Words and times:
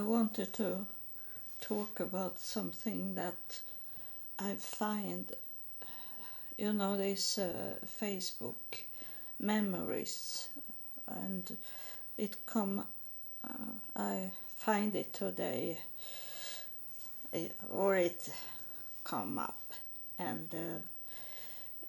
I 0.00 0.02
wanted 0.02 0.54
to 0.54 0.86
talk 1.60 2.00
about 2.00 2.38
something 2.38 3.14
that 3.16 3.60
I 4.38 4.54
find, 4.54 5.30
you 6.56 6.72
know, 6.72 6.96
these 6.96 7.36
uh, 7.36 7.74
Facebook 8.00 8.86
memories, 9.38 10.48
and 11.06 11.54
it 12.16 12.46
come. 12.46 12.86
Uh, 13.44 13.74
I 13.94 14.30
find 14.56 14.94
it 14.96 15.12
today, 15.12 15.76
eh, 17.34 17.48
or 17.70 17.96
it 17.96 18.30
come 19.04 19.36
up, 19.36 19.60
and 20.18 20.48
uh, 20.54 20.78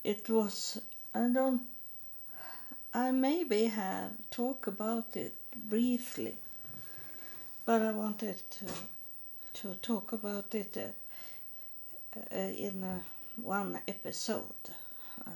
it 0.04 0.28
was. 0.28 0.82
I 1.16 1.30
don't. 1.30 1.62
I 2.93 3.12
maybe 3.12 3.68
have 3.68 4.12
talked 4.32 4.68
about 4.68 5.16
it 5.16 5.34
briefly, 5.55 6.36
but 7.71 7.83
I 7.83 7.93
wanted 7.93 8.35
to 8.57 8.65
to 9.61 9.75
talk 9.75 10.12
about 10.12 10.53
it 10.53 10.75
uh, 10.75 12.20
uh, 12.20 12.38
in 12.67 12.84
uh, 12.84 12.99
one 13.38 13.79
episode 13.88 14.63
uh, 15.25 15.29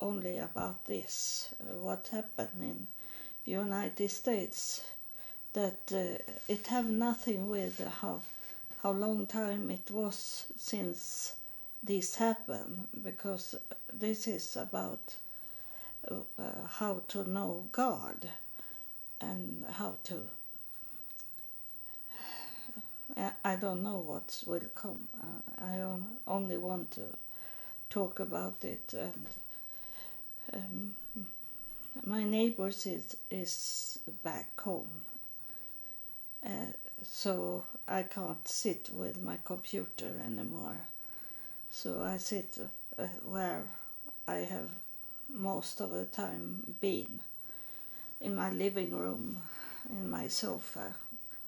only 0.00 0.38
about 0.38 0.84
this 0.86 1.54
uh, 1.60 1.76
what 1.76 2.08
happened 2.10 2.60
in 2.60 2.86
United 3.44 4.10
States 4.10 4.82
that 5.52 5.92
it 6.48 6.66
have 6.66 6.86
nothing 6.90 7.48
with 7.48 7.78
how 8.00 8.20
how 8.82 8.90
long 8.90 9.24
time 9.28 9.70
it 9.70 9.88
was 9.88 10.46
since 10.56 11.34
this 11.84 12.16
happened 12.16 12.88
because 13.04 13.54
this 13.92 14.26
is 14.26 14.56
about 14.56 15.14
how 16.80 17.00
to 17.06 17.30
know 17.30 17.64
God 17.70 18.28
and 19.20 19.64
how 19.70 19.94
to 20.04 20.16
I 23.16 23.56
don't 23.56 23.82
know 23.82 23.98
what 23.98 24.42
will 24.46 24.68
come. 24.74 25.08
Uh, 25.22 25.64
I 25.64 25.80
only 26.26 26.58
want 26.58 26.90
to 26.92 27.02
talk 27.88 28.20
about 28.20 28.62
it, 28.62 28.92
and 28.92 29.26
um, 30.52 30.94
my 32.04 32.24
neighbors 32.24 32.86
is 32.86 33.16
is 33.30 33.98
back 34.22 34.60
home, 34.60 35.00
uh, 36.44 36.72
so 37.02 37.64
I 37.88 38.02
can't 38.02 38.46
sit 38.46 38.90
with 38.92 39.22
my 39.22 39.38
computer 39.44 40.10
anymore. 40.26 40.76
So 41.70 42.02
I 42.02 42.18
sit 42.18 42.58
uh, 42.98 43.06
where 43.24 43.62
I 44.28 44.38
have 44.38 44.68
most 45.32 45.80
of 45.80 45.90
the 45.90 46.04
time 46.04 46.74
been, 46.80 47.20
in 48.20 48.34
my 48.34 48.50
living 48.50 48.90
room, 48.90 49.40
in 49.90 50.10
my 50.10 50.28
sofa 50.28 50.94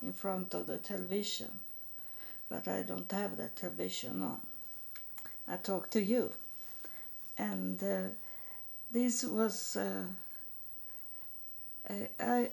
in 0.02 0.12
front 0.12 0.54
of 0.54 0.66
the 0.66 0.78
television, 0.78 1.50
but 2.48 2.68
I 2.68 2.82
don't 2.82 3.10
have 3.12 3.36
the 3.36 3.48
television 3.48 4.22
on. 4.22 4.41
I 5.46 5.56
talk 5.56 5.91
to 5.91 6.02
you, 6.02 6.30
and 7.36 7.82
uh, 7.82 8.08
this 8.92 9.24
was 9.24 9.76
uh, 9.76 10.04
I 12.20 12.50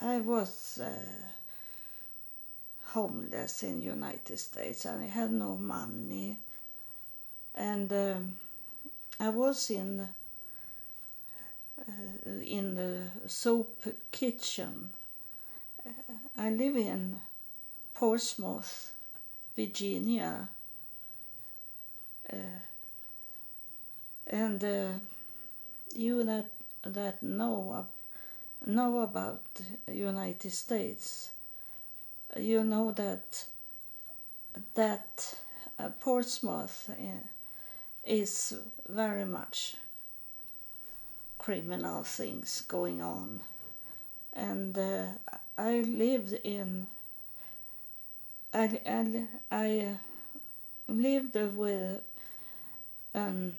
I 0.00 0.18
was 0.18 0.80
uh, 0.82 0.90
homeless 2.88 3.62
in 3.62 3.82
United 3.82 4.38
States 4.38 4.84
and 4.84 5.02
I 5.02 5.06
had 5.06 5.32
no 5.32 5.56
money, 5.56 6.36
and 7.54 7.92
um, 7.92 8.36
I 9.18 9.30
was 9.30 9.70
in 9.70 10.00
uh, 10.00 11.82
in 12.42 12.74
the 12.74 13.08
soup 13.26 13.84
kitchen 14.12 14.90
I 16.38 16.50
live 16.50 16.76
in 16.76 17.20
Portsmouth, 17.94 18.92
Virginia. 19.56 20.48
Uh, 22.32 22.36
and 24.26 24.64
uh, 24.64 24.88
you 25.94 26.24
that 26.24 26.46
that 26.82 27.22
know 27.22 27.86
know 28.66 29.00
about 29.00 29.42
United 29.86 30.50
States, 30.50 31.30
you 32.36 32.64
know 32.64 32.90
that 32.92 33.44
that 34.74 35.36
uh, 35.78 35.88
Portsmouth 36.00 36.90
uh, 36.90 37.28
is 38.04 38.54
very 38.88 39.24
much 39.24 39.76
criminal 41.38 42.02
things 42.02 42.62
going 42.62 43.02
on, 43.02 43.40
and 44.32 44.76
uh, 44.78 45.04
I 45.56 45.80
lived 45.80 46.32
in 46.44 46.88
I, 48.54 48.80
I, 48.86 49.26
I 49.50 49.96
lived 50.86 51.34
with 51.34 52.02
an, 53.12 53.56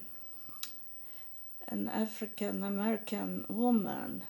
an 1.67 1.89
African 1.89 2.63
American 2.63 3.45
woman. 3.49 4.23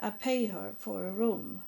I 0.00 0.10
pay 0.10 0.46
her 0.46 0.72
for 0.78 1.06
a 1.06 1.10
room, 1.10 1.62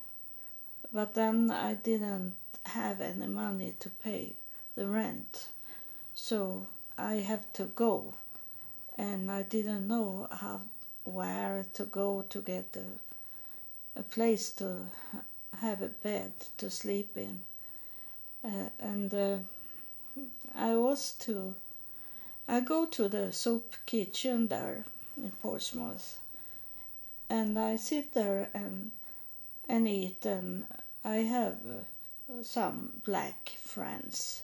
but 0.91 1.13
then 1.13 1.51
I 1.51 1.75
didn't 1.75 2.35
have 2.65 2.99
any 2.99 3.27
money 3.27 3.75
to 3.79 3.89
pay 3.89 4.33
the 4.75 4.87
rent, 4.87 5.47
so 6.15 6.65
I 6.97 7.15
have 7.15 7.51
to 7.53 7.65
go, 7.65 8.15
and 8.97 9.29
I 9.29 9.43
didn't 9.43 9.87
know 9.87 10.27
how 10.31 10.61
where 11.03 11.65
to 11.73 11.85
go 11.85 12.23
to 12.29 12.41
get 12.41 12.73
the 12.73 12.85
a 13.95 14.03
place 14.03 14.51
to 14.51 14.85
have 15.59 15.81
a 15.81 15.87
bed 15.87 16.31
to 16.57 16.69
sleep 16.69 17.17
in. 17.17 17.41
Uh, 18.43 18.69
and 18.79 19.13
uh, 19.13 19.37
I 20.55 20.75
was 20.75 21.11
to, 21.19 21.53
I 22.47 22.61
go 22.61 22.85
to 22.85 23.07
the 23.07 23.31
soup 23.31 23.75
kitchen 23.85 24.47
there 24.47 24.85
in 25.17 25.31
Portsmouth, 25.41 26.19
and 27.29 27.57
I 27.59 27.75
sit 27.75 28.13
there 28.13 28.49
and 28.53 28.91
and 29.69 29.87
eat, 29.87 30.25
and 30.25 30.65
I 31.05 31.17
have 31.17 31.57
uh, 31.69 32.43
some 32.43 33.01
black 33.05 33.51
friends, 33.57 34.43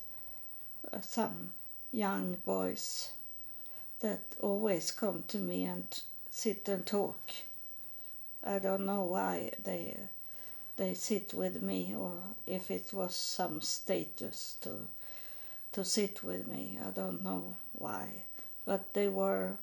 uh, 0.94 1.02
some 1.02 1.52
young 1.91 2.38
boys 2.46 3.12
that 4.00 4.22
always 4.40 4.91
come 4.91 5.24
to 5.28 5.38
me 5.38 5.63
and 5.63 5.88
sit 6.30 6.69
and 6.69 6.86
talk 6.86 7.19
I 8.44 8.59
don't 8.59 8.86
know 8.86 9.03
why 9.03 9.52
they 9.64 9.98
they 10.78 10.94
sit 10.94 11.34
with 11.34 11.62
me 11.62 11.96
or 11.98 12.14
if 12.46 12.70
it 12.70 12.94
was 12.94 13.16
some 13.16 13.62
status 13.62 14.56
to 14.62 14.88
to 15.74 15.84
sit 15.84 16.24
with 16.24 16.48
me. 16.48 16.78
I 16.86 16.92
don't 16.92 17.24
know 17.24 17.56
why, 17.74 18.08
but 18.66 18.94
they 18.94 19.09
were 19.09 19.58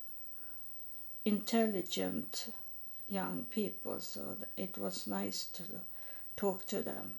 intelligent 1.24 2.52
young 3.08 3.46
people, 3.50 4.00
so 4.00 4.36
it 4.56 4.76
was 4.76 5.06
nice 5.06 5.46
to 5.54 5.62
talk 6.36 6.66
to 6.66 6.80
them. 6.82 7.14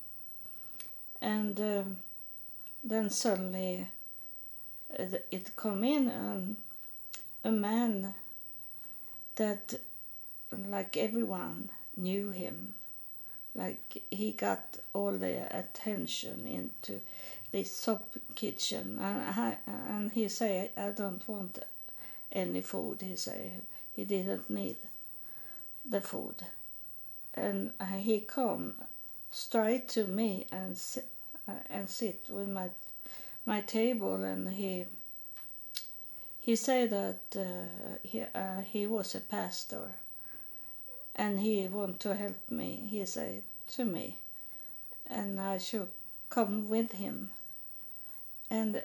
And 1.22 1.60
um, 1.60 1.98
then 2.84 3.10
suddenly 3.10 3.88
it, 4.92 5.28
it 5.32 5.56
come 5.56 5.84
in 5.84 6.10
and 6.10 6.56
a 7.44 7.52
man 7.52 8.14
that 9.36 9.76
like 10.52 10.98
everyone 10.98 11.70
knew 11.98 12.32
him. 12.32 12.74
Like 13.54 14.04
he 14.12 14.32
got 14.32 14.78
all 14.94 15.14
the 15.14 15.48
attention 15.58 16.46
into 16.46 17.00
this 17.52 17.72
soup 17.72 18.04
kitchen, 18.36 19.00
and 19.02 19.24
I, 19.24 19.58
and 19.66 20.12
he 20.12 20.28
say 20.28 20.72
I 20.76 20.90
don't 20.90 21.28
want 21.28 21.60
any 22.32 22.62
food. 22.62 23.02
He 23.02 23.16
say 23.16 23.52
he 23.96 24.04
didn't 24.04 24.50
need 24.50 24.76
the 25.90 26.02
food, 26.02 26.36
and 27.34 27.72
he 27.98 28.20
come 28.20 28.76
straight 29.32 29.88
to 29.90 30.06
me 30.06 30.48
and 30.52 30.78
and 31.70 31.90
sit 31.90 32.26
with 32.30 32.50
my 32.50 32.70
my 33.46 33.62
table, 33.62 34.16
and 34.24 34.50
he 34.50 34.86
he 36.42 36.58
said 36.58 36.90
that 36.90 37.22
uh, 37.38 37.98
he 38.04 38.22
uh, 38.22 38.62
he 38.62 38.86
was 38.86 39.16
a 39.16 39.22
pastor 39.22 39.92
and 41.16 41.40
he 41.40 41.68
want 41.68 42.00
to 42.02 42.16
help 42.16 42.50
me. 42.50 42.88
He 42.90 43.06
said 43.06 43.44
to 43.70 43.86
me, 43.86 44.16
and 45.08 45.40
I 45.40 45.58
should 45.58 45.90
come 46.30 46.70
with 46.70 46.92
him. 46.92 47.30
And 48.50 48.76
uh, 48.76 48.82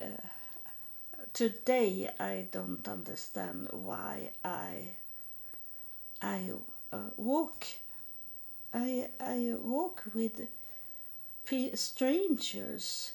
today 1.32 2.11
I 2.19 2.47
don't 2.53 2.87
understand 2.88 3.69
why 3.73 4.31
I 4.44 4.91
I 6.23 6.53
uh, 6.93 7.11
walk. 7.17 7.67
I 8.73 9.09
I 9.21 9.55
walk 9.61 10.05
with 10.15 10.49
strangers 11.75 13.12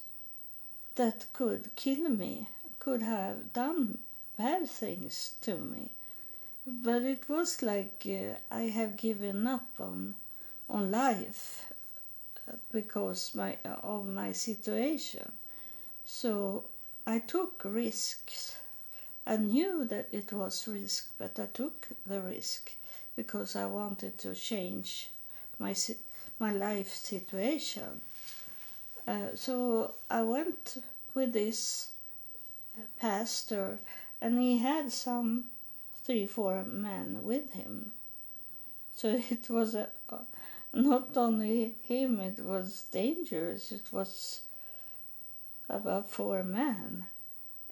that 0.96 1.26
could 1.32 1.74
kill 1.78 2.10
me, 2.10 2.48
could 2.80 3.02
have 3.02 3.54
done 3.54 4.00
bad 4.38 4.70
things 4.70 5.36
to 5.42 5.56
me 5.56 5.90
but 6.66 7.04
it 7.04 7.30
was 7.30 7.62
like 7.62 8.06
uh, 8.08 8.36
I 8.50 8.64
have 8.64 8.98
given 8.98 9.46
up 9.48 9.68
on 9.80 10.16
on 10.70 10.92
life 10.92 11.72
because 12.72 13.34
my 13.36 13.58
of 13.84 14.08
my 14.08 14.32
situation. 14.32 15.32
So 16.06 16.66
I 17.06 17.20
took 17.20 17.62
risks. 17.64 18.58
I 19.28 19.38
knew 19.38 19.86
that 19.86 20.08
it 20.12 20.32
was 20.34 20.68
risk, 20.68 21.10
but 21.18 21.40
I 21.40 21.48
took 21.48 21.88
the 22.06 22.22
risk 22.22 22.72
because 23.16 23.56
I 23.56 23.66
wanted 23.66 24.18
to 24.20 24.34
change 24.36 25.10
my 25.60 25.76
my 26.40 26.52
life 26.52 26.94
situation. 26.94 28.02
Uh, 29.08 29.36
so 29.36 29.94
I 30.10 30.24
went 30.24 30.78
with 31.14 31.34
this 31.34 31.90
pastor, 33.00 33.80
and 34.20 34.40
he 34.40 34.58
had 34.58 34.92
some 34.92 35.46
three, 36.06 36.28
four 36.28 36.64
men 36.64 37.20
with 37.24 37.54
him. 37.54 37.92
So 38.96 39.10
it 39.30 39.50
was 39.50 39.76
a, 39.76 39.90
not 40.74 41.18
only 41.18 41.76
him, 41.84 42.20
it 42.20 42.40
was 42.40 42.86
dangerous. 42.92 43.72
It 43.72 43.92
was 43.92 44.42
about 45.68 46.10
four 46.10 46.44
men 46.44 47.06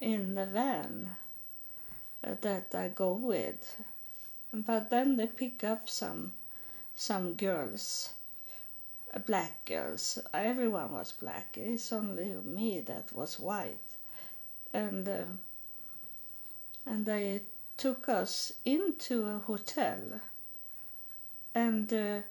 in 0.02 0.36
the 0.36 0.48
van 0.48 1.16
that 2.24 2.74
I 2.74 2.90
go 2.90 3.14
with. 3.14 3.78
But 4.52 4.90
then 4.90 5.18
they 5.18 5.28
pick 5.28 5.64
up 5.64 5.90
some 5.90 6.34
some 6.96 7.34
girls, 7.34 8.14
black 9.26 9.66
girls. 9.66 10.20
Everyone 10.34 10.92
was 10.92 11.12
black. 11.12 11.58
It's 11.58 11.92
only 11.92 12.36
me 12.44 12.82
that 12.82 13.12
was 13.14 13.40
white, 13.40 13.90
and 14.72 15.08
uh, 15.10 15.26
and 16.86 17.06
they 17.06 17.42
took 17.78 18.10
us 18.10 18.54
into 18.66 19.28
a 19.28 19.40
hotel, 19.40 20.22
and. 21.54 21.92
Uh, 21.94 22.22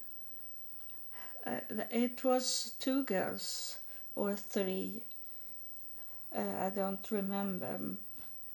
uh, 1.45 1.59
it 1.91 2.23
was 2.23 2.73
two 2.79 3.03
girls 3.03 3.77
or 4.15 4.35
three. 4.35 5.01
Uh, 6.35 6.65
I 6.65 6.69
don't 6.69 7.05
remember. 7.11 7.79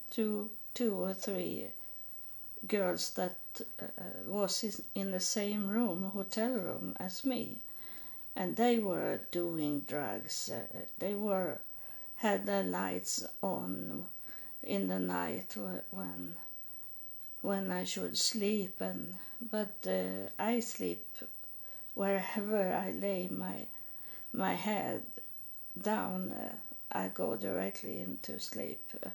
Two, 0.09 0.49
two 0.73 0.95
or 0.95 1.13
three 1.13 1.67
girls 2.67 3.11
that 3.11 3.37
uh, 3.79 3.85
was 4.25 4.81
in 4.95 5.11
the 5.11 5.19
same 5.19 5.67
room, 5.67 6.11
hotel 6.13 6.49
room, 6.49 6.95
as 6.99 7.23
me, 7.23 7.57
and 8.35 8.55
they 8.55 8.79
were 8.79 9.19
doing 9.31 9.81
drugs. 9.81 10.49
Uh, 10.51 10.63
they 10.97 11.13
were 11.13 11.59
had 12.17 12.47
their 12.47 12.63
lights 12.63 13.23
on 13.43 14.05
in 14.63 14.87
the 14.87 14.99
night 14.99 15.55
when 15.91 16.35
when 17.41 17.71
I 17.71 17.83
should 17.83 18.17
sleep, 18.17 18.81
and 18.81 19.15
but 19.51 19.87
uh, 19.87 20.29
I 20.37 20.59
sleep 20.59 21.05
wherever 21.95 22.73
I 22.73 22.91
lay 22.91 23.27
my 23.31 23.65
my 24.33 24.53
head 24.53 25.03
down, 25.81 26.31
uh, 26.31 26.55
I 26.91 27.09
go 27.09 27.35
directly 27.35 27.99
into 27.99 28.39
sleep. 28.39 28.81
Uh, 29.05 29.09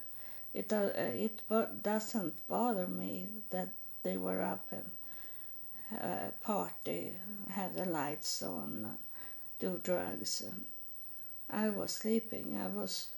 it 0.52 0.72
it 0.72 1.40
doesn't 1.82 2.34
bother 2.48 2.86
me 2.86 3.26
that 3.50 3.68
they 4.02 4.16
were 4.16 4.42
up 4.42 4.66
and 4.72 4.90
uh, 6.00 6.30
party, 6.42 7.12
have 7.50 7.74
the 7.74 7.84
lights 7.84 8.42
on, 8.42 8.98
do 9.58 9.80
drugs. 9.82 10.42
And 10.42 10.64
I 11.50 11.68
was 11.68 11.92
sleeping. 11.92 12.58
I 12.62 12.68
was 12.68 13.08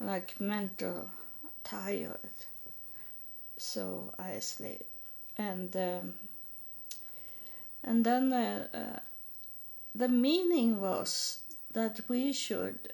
like 0.00 0.40
mental 0.40 1.10
tired, 1.64 2.18
so 3.58 4.14
I 4.18 4.38
sleep. 4.38 4.86
And 5.36 5.76
um, 5.76 6.14
and 7.84 8.04
then 8.04 8.32
uh, 8.32 8.68
uh, 8.74 8.98
the 9.94 10.08
meaning 10.08 10.80
was 10.80 11.40
that 11.72 12.00
we 12.08 12.32
should 12.32 12.92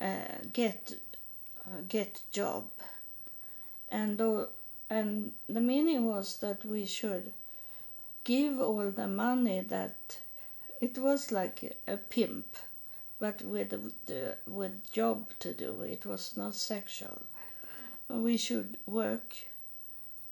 uh, 0.00 0.38
get 0.52 0.94
uh, 1.66 1.80
get 1.88 2.20
job, 2.32 2.64
and 3.90 4.20
and 4.90 5.32
the 5.48 5.60
meaning 5.60 6.06
was 6.06 6.38
that 6.38 6.64
we 6.64 6.86
should 6.86 7.32
give 8.24 8.60
all 8.60 8.90
the 8.90 9.06
money 9.06 9.60
that 9.60 10.18
it 10.80 10.98
was 10.98 11.32
like 11.32 11.76
a 11.86 11.96
pimp, 11.96 12.56
but 13.18 13.42
with 13.42 13.70
the, 14.06 14.36
with 14.46 14.92
job 14.92 15.30
to 15.40 15.52
do. 15.52 15.82
It 15.82 16.06
was 16.06 16.36
not 16.36 16.54
sexual. 16.54 17.22
We 18.08 18.36
should 18.36 18.78
work 18.86 19.36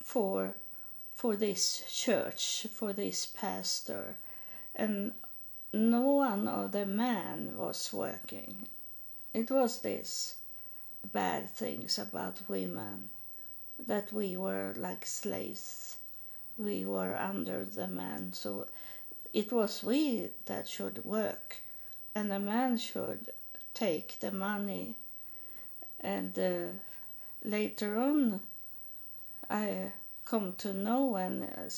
for 0.02 0.54
for 1.14 1.36
this 1.36 1.82
church, 1.90 2.66
for 2.70 2.92
this 2.92 3.26
pastor, 3.26 4.16
and 4.74 5.12
no 5.72 6.00
one 6.00 6.48
of 6.48 6.72
the 6.72 6.86
men 6.86 7.56
was 7.56 7.92
working. 7.92 8.68
It 9.34 9.50
was 9.50 9.80
this 9.80 10.36
bad 11.12 11.50
things 11.50 11.98
about 11.98 12.48
women 12.48 13.10
that 13.78 14.12
we 14.12 14.36
were 14.36 14.72
like 14.76 15.04
slaves. 15.04 15.96
We 16.56 16.86
were 16.86 17.14
under 17.14 17.64
the 17.64 17.88
man, 17.88 18.32
so 18.32 18.66
it 19.34 19.52
was 19.52 19.82
we 19.82 20.30
that 20.46 20.66
should 20.66 21.04
work, 21.04 21.56
and 22.14 22.30
the 22.30 22.38
man 22.38 22.78
should 22.78 23.32
take 23.74 24.18
the 24.20 24.32
money. 24.32 24.96
And 26.00 26.38
uh, 26.38 26.72
later 27.46 27.98
on, 27.98 28.40
I 29.48 29.92
come 30.24 30.54
to 30.58 30.72
know 30.74 31.06
when 31.06 31.44
uh, 31.44 31.70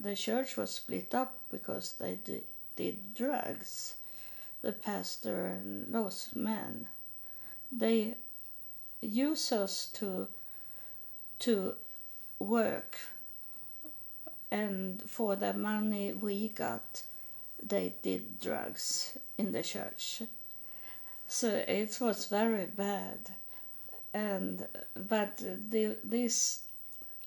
the 0.00 0.16
church 0.16 0.56
was 0.56 0.70
split 0.72 1.14
up 1.14 1.36
because 1.50 1.94
they 2.00 2.18
did, 2.24 2.44
did 2.74 3.14
drugs. 3.14 3.94
The 4.62 4.72
pastor 4.72 5.46
and 5.46 5.92
those 5.92 6.30
men, 6.34 6.86
they 7.70 8.14
use 9.00 9.52
us 9.52 9.88
to 9.94 10.28
to 11.40 11.74
work, 12.38 12.96
and 14.52 15.02
for 15.02 15.34
the 15.34 15.52
money 15.52 16.12
we 16.12 16.48
got, 16.48 17.02
they 17.60 17.94
did 18.02 18.40
drugs 18.40 19.18
in 19.36 19.50
the 19.50 19.64
church. 19.64 20.22
So 21.26 21.48
it 21.48 21.98
was 22.00 22.26
very 22.26 22.66
bad, 22.66 23.32
and 24.14 24.66
but 25.08 25.38
the, 25.38 25.96
this 26.04 26.60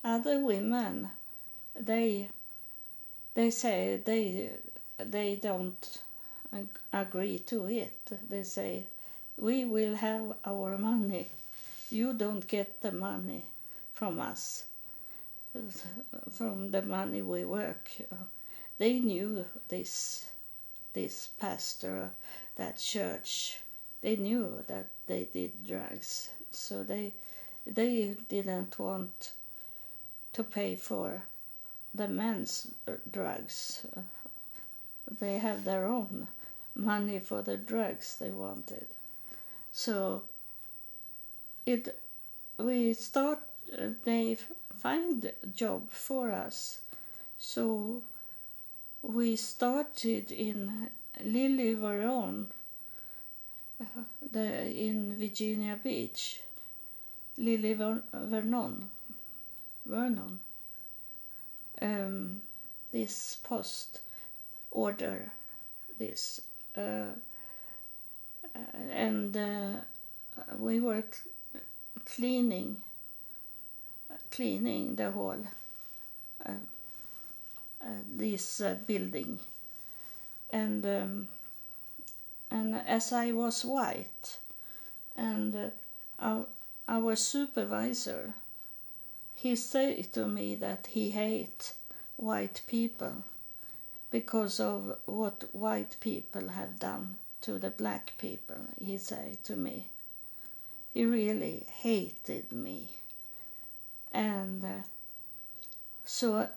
other 0.04 0.40
women 0.40 1.10
they 1.80 2.30
they 3.34 3.50
say 3.52 4.00
they 4.06 4.52
they 4.98 5.36
don't 5.36 6.00
agree 6.94 7.39
to 7.39 7.68
it. 7.68 8.00
They 8.30 8.44
say 8.44 8.84
we 9.38 9.65
will 9.65 9.96
have 9.96 10.34
our 10.46 10.77
money. 10.77 11.30
You 11.89 12.13
don't 12.13 12.48
get 12.48 12.82
the 12.82 12.92
money 12.92 13.44
from 13.94 14.20
us. 14.20 14.63
From 16.32 16.72
the 16.72 16.82
money 16.82 17.22
we 17.22 17.46
work. 17.46 17.89
They 18.77 19.00
knew 19.00 19.46
this 19.68 20.25
this 20.94 21.30
pastor 21.39 22.12
that 22.56 22.77
church. 22.77 23.60
They 24.01 24.15
knew 24.15 24.63
that 24.68 24.88
they 25.08 25.27
did 25.34 25.65
drugs 25.68 26.30
so 26.58 26.84
they 26.84 27.14
they 27.66 28.16
didn't 28.30 28.78
want 28.78 29.32
to 30.34 30.44
pay 30.44 30.76
for 30.76 31.24
the 31.94 32.08
men's 32.08 32.68
drugs. 33.12 33.86
They 35.20 35.38
have 35.38 35.64
their 35.64 35.86
own 35.86 36.28
money 36.76 37.20
for 37.20 37.42
the 37.42 37.58
drugs 37.58 38.18
they 38.18 38.32
wanted. 38.32 38.88
So 39.72 40.24
it 41.66 42.00
we 42.58 42.94
start 42.94 43.40
they 44.04 44.38
find 44.78 45.26
a 45.26 45.48
job 45.48 45.90
for 45.90 46.32
us. 46.32 46.80
So 47.38 48.02
we 49.02 49.36
started 49.36 50.32
in 50.32 50.90
Lily 51.24 51.76
Veron 51.76 52.48
the, 54.32 54.68
in 54.68 55.16
Virginia 55.18 55.78
Beach, 55.82 56.42
Lily 57.38 57.74
Vernon. 57.74 58.89
Vernon. 59.86 60.39
Um, 61.82 62.42
this 62.92 63.38
post 63.44 64.00
order 64.72 65.30
this 66.00 66.42
uh, 66.77 67.08
and 68.92 69.36
uh, 69.36 69.72
we 70.58 70.80
were 70.80 71.04
cleaning 72.06 72.77
cleaning 74.32 74.96
the 74.96 75.12
whole 75.12 75.46
uh, 76.46 76.51
uh 77.82 77.88
this 78.15 78.62
uh, 78.62 78.75
building. 78.88 79.39
And 80.51 80.86
um, 80.86 81.27
and 82.51 82.75
as 82.75 83.12
I 83.12 83.32
was 83.32 83.65
white 83.65 84.38
and 85.15 85.56
uh, 85.56 85.70
our, 86.20 86.46
our 86.88 87.15
supervisor 87.15 88.34
he 89.36 89.56
said 89.56 90.12
to 90.13 90.27
me 90.27 90.56
that 90.56 90.88
he 90.88 91.12
hate 91.12 91.74
white 92.15 92.62
people 92.68 93.24
because 94.12 94.60
of 94.60 94.98
what 95.06 95.44
white 95.51 95.98
people 96.00 96.48
have 96.50 96.80
done 96.80 97.18
to 97.42 97.60
the 97.60 97.70
black 97.70 98.13
people, 98.18 98.56
he 98.84 98.98
said 98.98 99.44
to 99.44 99.56
me. 99.56 99.88
He 100.94 101.06
really 101.06 101.65
hated 101.82 102.51
me. 102.51 102.88
And 104.12 104.63
uh, 104.63 104.84
so 106.06 106.48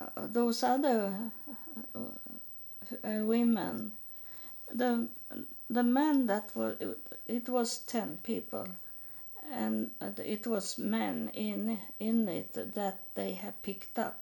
uh, 0.00 0.06
those 0.16 0.62
other 0.62 1.14
uh, 1.94 2.00
women, 3.02 3.92
the 4.70 5.06
the 5.70 5.82
men 5.82 6.26
that 6.26 6.50
were 6.54 6.76
it 7.26 7.48
was 7.48 7.78
ten 7.78 8.18
people, 8.22 8.66
and 9.52 9.90
it 10.18 10.46
was 10.46 10.78
men 10.78 11.30
in 11.34 11.78
in 11.98 12.28
it 12.28 12.52
that 12.74 12.98
they 13.14 13.32
had 13.32 13.62
picked 13.62 13.98
up 13.98 14.20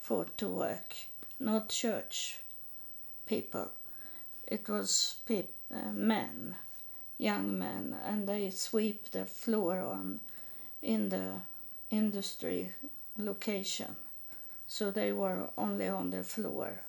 for 0.00 0.26
to 0.36 0.48
work, 0.48 0.94
not 1.38 1.68
church 1.68 2.38
people. 3.26 3.70
It 4.46 4.68
was 4.68 5.16
peop, 5.26 5.48
uh, 5.72 5.92
men, 5.92 6.56
young 7.18 7.58
men, 7.58 7.96
and 8.04 8.26
they 8.26 8.50
sweep 8.50 9.10
the 9.10 9.24
floor 9.24 9.80
on 9.80 10.20
in 10.82 11.08
the 11.08 11.34
industry 11.90 12.72
location. 13.16 13.96
So 14.66 14.90
they 14.90 15.12
were 15.12 15.48
only 15.56 15.88
on 15.88 16.10
the 16.10 16.22
floor 16.22 16.80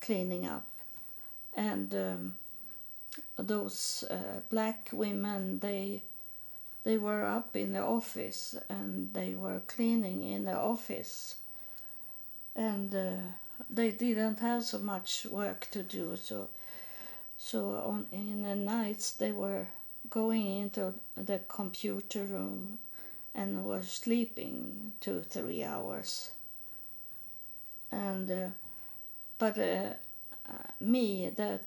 cleaning 0.00 0.46
up. 0.46 0.66
And 1.56 1.94
um, 1.94 2.34
those 3.36 4.04
uh, 4.10 4.40
black 4.50 4.90
women, 4.92 5.60
they 5.60 6.02
they 6.84 6.98
were 6.98 7.24
up 7.24 7.56
in 7.56 7.72
the 7.72 7.82
office 7.82 8.56
and 8.68 9.12
they 9.14 9.34
were 9.34 9.60
cleaning 9.66 10.22
in 10.22 10.44
the 10.44 10.56
office. 10.56 11.36
And 12.54 12.94
uh, 12.94 13.10
they 13.70 13.90
didn't 13.90 14.38
have 14.38 14.64
so 14.64 14.78
much 14.78 15.26
work 15.30 15.68
to 15.72 15.82
do, 15.82 16.16
so 16.16 16.48
so 17.36 17.82
on 17.84 18.06
in 18.12 18.42
the 18.42 18.54
nights 18.54 19.12
they 19.12 19.32
were 19.32 19.66
going 20.08 20.46
into 20.46 20.94
the 21.16 21.40
computer 21.48 22.24
room 22.24 22.78
and 23.34 23.64
were 23.64 23.82
sleeping 23.82 24.92
two 25.00 25.22
three 25.28 25.64
hours. 25.64 26.30
And 27.90 28.30
uh, 28.30 28.48
but 29.38 29.58
uh, 29.58 29.94
me 30.80 31.30
that 31.36 31.60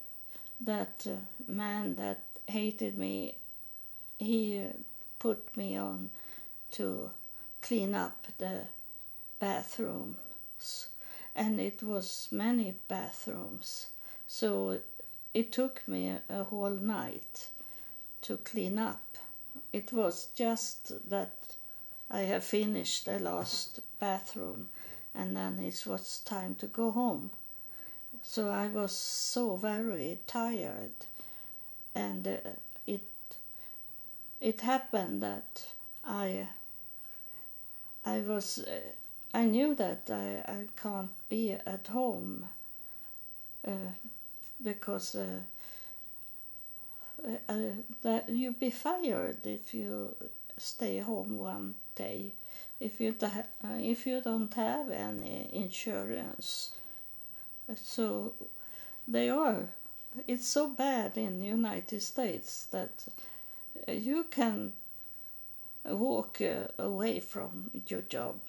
that 0.61 1.05
uh, 1.07 1.51
man 1.51 1.95
that 1.95 2.21
hated 2.47 2.97
me, 2.97 3.35
he 4.19 4.63
put 5.27 5.57
me 5.57 5.75
on 5.75 6.09
to 6.71 7.11
clean 7.61 7.93
up 7.93 8.27
the 8.37 8.61
bathrooms, 9.41 10.87
and 11.35 11.59
it 11.59 11.83
was 11.83 12.29
many 12.31 12.75
bathrooms. 12.87 13.87
So 14.25 14.79
it 15.33 15.51
took 15.51 15.85
me 15.85 16.15
a 16.29 16.43
whole 16.45 16.79
night 16.99 17.49
to 18.21 18.37
clean 18.37 18.79
up. 18.79 19.17
It 19.73 19.91
was 19.91 20.29
just 20.33 21.09
that 21.09 21.35
I 22.09 22.21
have 22.21 22.45
finished 22.45 23.03
the 23.03 23.19
last 23.19 23.81
bathroom 23.99 24.69
and 25.13 25.35
then 25.35 25.59
it 25.59 25.83
was 25.85 26.21
time 26.23 26.55
to 26.55 26.67
go 26.67 26.91
home. 26.91 27.31
So 28.23 28.49
I 28.49 28.67
was 28.67 28.93
so 28.93 29.57
very 29.57 30.19
tired 30.25 30.95
and 31.93 32.25
uh, 32.25 32.37
it 34.39 34.61
happened 34.61 35.21
that 35.21 35.65
I 36.05 36.47
I 38.05 38.19
was 38.19 38.59
uh, 38.59 38.79
I 39.33 39.45
knew 39.45 39.75
that 39.75 40.09
I, 40.09 40.43
I 40.51 40.67
can't 40.81 41.11
be 41.29 41.51
at 41.51 41.87
home 41.87 42.47
uh, 43.67 43.91
because 44.63 45.15
uh, 45.15 45.41
uh, 47.49 47.55
that 48.03 48.29
you 48.29 48.51
be 48.51 48.69
fired 48.69 49.45
if 49.45 49.73
you 49.73 50.15
stay 50.57 50.99
home 50.99 51.37
one 51.37 51.75
day. 51.95 52.31
If 52.79 53.01
you 53.01 53.15
uh, 53.21 53.29
if 53.63 54.05
you 54.05 54.21
don't 54.21 54.53
have 54.53 54.91
any 54.91 55.49
insurance. 55.51 56.71
So 57.75 58.33
they 59.07 59.29
are 59.29 59.67
it's 60.25 60.47
so 60.47 60.69
bad 60.69 61.17
in 61.17 61.39
the 61.39 61.45
united 61.47 62.01
states 62.01 62.67
that 62.71 63.05
you 63.87 64.25
can 64.29 64.73
walk 65.85 66.41
uh, 66.41 66.67
away 66.77 67.19
from 67.19 67.71
your 67.87 68.01
job. 68.01 68.39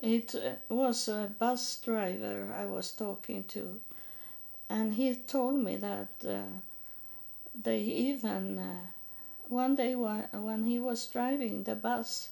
It 0.00 0.34
uh, 0.34 0.74
was 0.74 1.08
a 1.08 1.28
bus 1.38 1.80
driver 1.84 2.54
i 2.56 2.64
was 2.64 2.92
talking 2.92 3.42
to 3.44 3.80
and 4.70 4.94
he 4.94 5.14
told 5.14 5.56
me 5.56 5.76
that 5.76 6.08
uh, 6.26 6.44
they 7.60 7.80
even 7.80 8.58
uh, 8.58 8.86
one 9.48 9.74
day 9.74 9.94
when 9.96 10.64
he 10.64 10.78
was 10.78 11.06
driving 11.06 11.64
the 11.64 11.74
bus 11.74 12.28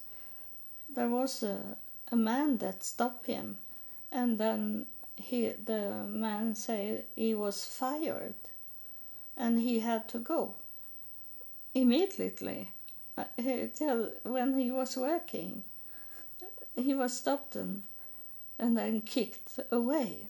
there 0.95 1.09
was 1.09 1.43
a, 1.43 1.77
a 2.13 2.17
man 2.17 2.59
that 2.59 2.85
stopped 2.85 3.27
him 3.27 3.57
and 4.13 4.39
then 4.39 4.87
he 5.17 5.49
the 5.49 6.05
man 6.07 6.55
said 6.55 7.05
he 7.17 7.35
was 7.35 7.65
fired 7.65 8.35
and 9.37 9.61
he 9.61 9.81
had 9.81 10.09
to 10.09 10.19
go 10.19 10.55
immediately 11.83 12.71
uh, 13.19 13.25
tell 13.79 14.11
when 14.25 14.59
he 14.59 14.71
was 14.71 14.97
working 14.97 15.63
he 16.75 16.95
was 16.95 17.17
stopped 17.17 17.57
and, 17.57 17.83
and 18.59 18.77
then 18.77 19.01
kicked 19.01 19.59
away 19.71 20.27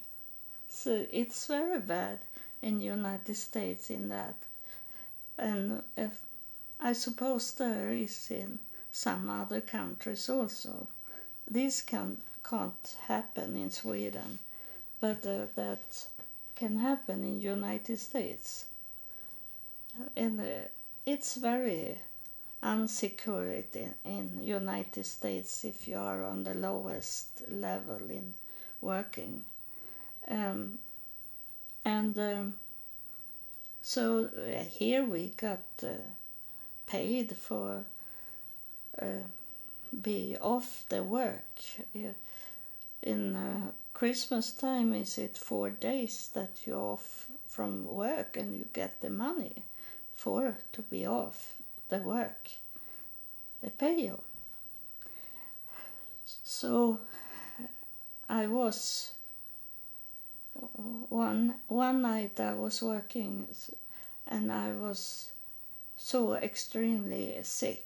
so 0.69 1.07
it's 1.11 1.47
very 1.47 1.81
bad 1.81 2.19
in 2.63 2.81
United 2.81 3.35
States 3.35 3.91
in 3.91 4.09
that. 4.09 4.35
And 5.39 5.83
if 5.97 6.21
I 6.81 6.93
suppose 6.93 7.55
there 7.55 7.93
is 7.93 8.31
in 8.31 8.59
some 8.93 9.31
other 9.31 9.61
countries 9.61 10.29
also. 10.29 10.89
This 11.49 11.83
can 11.83 12.19
can't 12.49 12.97
happen 13.07 13.57
in 13.57 13.71
Sweden, 13.71 14.39
but 15.01 15.27
uh, 15.27 15.47
that 15.55 16.07
can 16.55 16.79
happen 16.79 17.25
in 17.25 17.41
United 17.41 17.99
States. 17.99 18.67
And 20.17 20.41
uh, 20.41 20.69
it's 21.07 21.37
very 21.37 21.97
unsecurity 22.63 23.89
in 24.05 24.41
United 24.43 25.07
States 25.07 25.65
if 25.65 25.87
you 25.87 25.97
are 25.97 26.25
on 26.25 26.43
the 26.43 26.55
lowest 26.55 27.43
level 27.49 28.01
in 28.11 28.35
working. 28.81 29.45
Um, 30.29 30.81
and 31.85 32.19
um, 32.19 32.55
so 33.83 34.29
uh, 34.37 34.65
here 34.65 35.05
we 35.05 35.29
got 35.37 35.63
uh, 35.85 35.91
paid 36.89 37.37
for 37.37 37.85
uh, 39.01 39.23
be 40.03 40.37
off 40.41 40.85
the 40.89 41.05
work. 41.05 41.45
In 43.03 43.37
uh, 43.37 43.71
Christmas 43.95 44.51
time, 44.51 44.93
is 44.93 45.19
it 45.19 45.39
four 45.39 45.71
days 45.71 46.31
that 46.35 46.67
you're 46.67 46.95
off 46.95 47.27
from 47.47 47.87
work 47.87 48.37
and 48.37 48.59
you 48.59 48.67
get 48.73 49.01
the 49.01 49.11
money 49.11 49.63
for 50.17 50.57
to 50.73 50.83
be 50.83 51.07
off 51.07 51.55
the 51.89 51.99
work? 51.99 52.49
They 53.63 53.71
pay 53.71 54.01
you. 54.01 54.19
So 56.45 56.99
I 58.29 58.47
was 58.47 59.13
one 61.09 61.55
one 61.69 62.03
night 62.03 62.41
I 62.41 62.55
was 62.55 62.83
working 62.83 63.49
and 64.27 64.51
I 64.51 64.73
was 64.73 65.31
so 65.97 66.35
extremely 66.35 67.39
sick. 67.43 67.85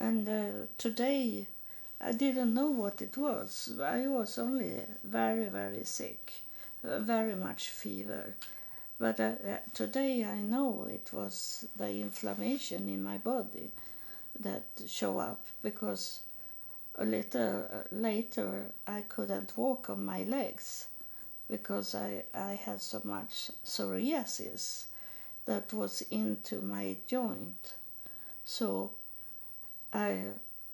And 0.00 0.28
uh, 0.28 0.66
today 0.78 1.46
I 2.00 2.12
didn't 2.12 2.54
know 2.54 2.70
what 2.70 3.02
it 3.02 3.16
was. 3.16 3.78
I 3.82 4.06
was 4.06 4.38
only 4.38 4.82
very, 5.02 5.46
very 5.46 5.84
sick, 5.84 6.32
very 6.82 7.34
much 7.34 7.70
fever. 7.70 8.34
But 8.98 9.20
uh, 9.20 9.22
uh, 9.22 9.56
today 9.74 10.24
I 10.24 10.38
know 10.40 10.88
it 10.90 11.10
was 11.12 11.66
the 11.76 11.88
inflammation 11.88 12.88
in 12.88 13.02
my 13.04 13.18
body 13.18 13.70
that 14.40 14.64
show 14.88 15.18
up 15.18 15.44
because 15.62 16.20
a 16.96 17.04
little 17.04 17.64
uh, 17.72 17.82
later 17.92 18.66
I 18.86 19.02
couldn't 19.02 19.56
walk 19.56 19.88
on 19.88 20.04
my 20.04 20.24
legs 20.24 20.86
because 21.48 21.94
I, 21.94 22.24
I 22.34 22.54
had 22.54 22.80
so 22.80 23.00
much 23.04 23.50
psoriasis 23.64 24.84
that 25.46 25.72
was 25.72 26.02
into 26.10 26.60
my 26.60 26.96
joint. 27.06 27.74
So 28.44 28.90
I 29.92 30.24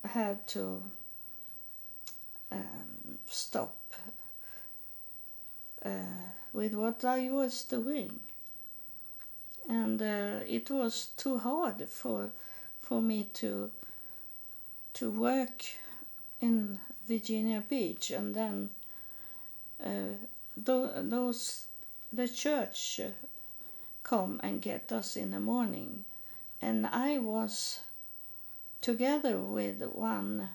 had 0.03 0.47
to 0.49 0.83
um, 2.51 3.19
stop 3.27 3.77
uh, 5.85 5.91
with 6.55 6.73
what 6.73 7.05
I 7.05 7.31
was 7.31 7.65
doing. 7.65 8.21
And 9.69 10.01
uh, 10.01 10.41
it 10.47 10.71
was 10.71 11.09
too 11.17 11.37
hard 11.39 11.87
for 11.89 12.31
for 12.81 13.03
me 13.03 13.27
to 13.35 13.71
to 14.95 15.11
work 15.11 15.65
in 16.41 16.79
Virginia 17.07 17.63
Beach 17.69 18.11
and 18.11 18.35
then 18.35 18.71
uh, 19.85 20.15
those 20.57 21.65
the 22.13 22.29
church 22.29 23.01
come 24.05 24.39
and 24.43 24.63
get 24.63 24.93
us 24.93 25.17
in 25.17 25.33
the 25.33 25.41
morning, 25.41 26.05
and 26.63 26.87
I 26.87 27.19
was 27.19 27.81
together 28.81 29.39
with 29.39 29.83
one 29.83 30.51